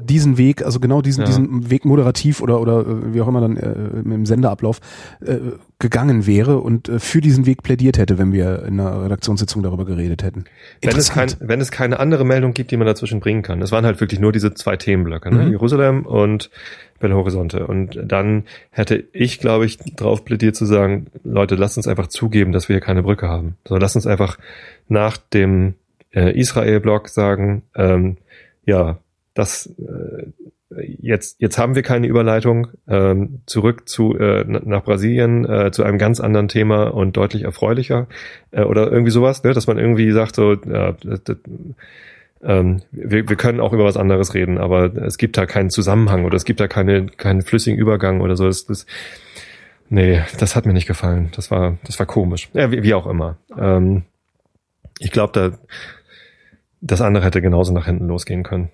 [0.00, 1.26] diesen Weg, also genau diesen, ja.
[1.26, 3.72] diesen Weg moderativ oder, oder äh, wie auch immer dann äh,
[4.04, 4.80] im Sendeablauf
[5.20, 5.36] äh,
[5.78, 9.84] gegangen wäre und äh, für diesen Weg plädiert hätte, wenn wir in einer Redaktionssitzung darüber
[9.84, 10.44] geredet hätten.
[10.82, 13.60] Wenn es, kein, wenn es keine andere Meldung gibt, die man dazwischen bringen kann.
[13.60, 15.44] Es waren halt wirklich nur diese zwei Themenblöcke, ne?
[15.44, 15.50] Mhm.
[15.50, 16.50] Jerusalem und
[17.00, 17.66] Belo Horizonte.
[17.66, 22.52] Und dann hätte ich, glaube ich, drauf plädiert zu sagen, Leute, lasst uns einfach zugeben,
[22.52, 23.56] dass wir hier keine Brücke haben.
[23.66, 24.38] Sondern lasst uns einfach
[24.88, 25.74] nach dem
[26.12, 28.16] äh, Israel-Blog sagen, ähm,
[28.64, 28.98] ja,
[29.38, 30.32] das äh,
[31.00, 35.98] jetzt jetzt haben wir keine Überleitung ähm, zurück zu äh, nach Brasilien äh, zu einem
[35.98, 38.08] ganz anderen Thema und deutlich erfreulicher
[38.50, 41.36] äh, oder irgendwie sowas, ne, dass man irgendwie sagt so ja, das, das,
[42.42, 46.24] ähm, wir, wir können auch über was anderes reden, aber es gibt da keinen Zusammenhang
[46.24, 48.46] oder es gibt da keine keinen flüssigen Übergang oder so.
[48.46, 48.86] Das, das,
[49.88, 51.30] nee, das hat mir nicht gefallen.
[51.36, 52.50] Das war das war komisch.
[52.54, 53.38] Ja, wie, wie auch immer.
[53.56, 54.02] Ähm,
[54.98, 55.58] ich glaube, da
[56.80, 58.70] das andere hätte genauso nach hinten losgehen können.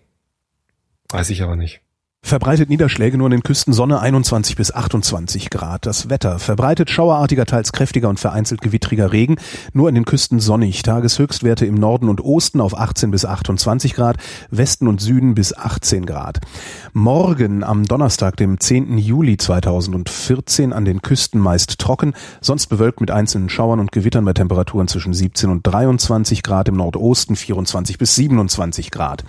[1.14, 1.80] Weiß ich aber nicht.
[2.22, 5.86] Verbreitet Niederschläge nur in den Küsten Sonne 21 bis 28 Grad.
[5.86, 9.36] Das Wetter verbreitet schauerartiger, teils kräftiger und vereinzelt gewittriger Regen.
[9.72, 10.82] Nur in den Küsten sonnig.
[10.82, 14.16] Tageshöchstwerte im Norden und Osten auf 18 bis 28 Grad,
[14.50, 16.40] Westen und Süden bis 18 Grad.
[16.92, 18.98] Morgen am Donnerstag, dem 10.
[18.98, 24.32] Juli 2014 an den Küsten meist trocken, sonst bewölkt mit einzelnen Schauern und Gewittern bei
[24.32, 29.22] Temperaturen zwischen 17 und 23 Grad, im Nordosten 24 bis 27 Grad.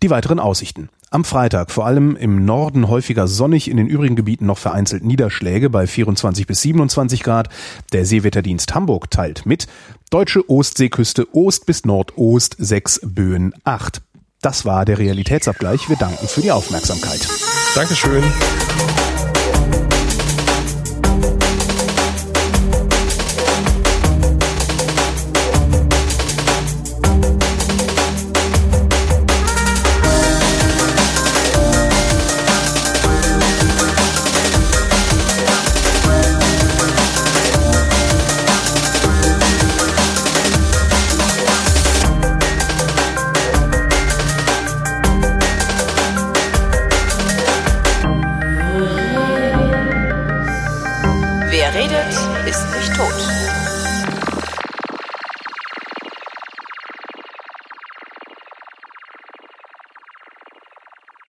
[0.00, 0.90] Die weiteren Aussichten.
[1.14, 5.70] Am Freitag vor allem im Norden häufiger sonnig, in den übrigen Gebieten noch vereinzelt Niederschläge
[5.70, 7.50] bei 24 bis 27 Grad.
[7.92, 9.68] Der Seewetterdienst Hamburg teilt mit.
[10.10, 14.02] Deutsche Ostseeküste Ost bis Nordost 6 Böen 8.
[14.42, 15.88] Das war der Realitätsabgleich.
[15.88, 17.28] Wir danken für die Aufmerksamkeit.
[17.76, 18.24] Dankeschön.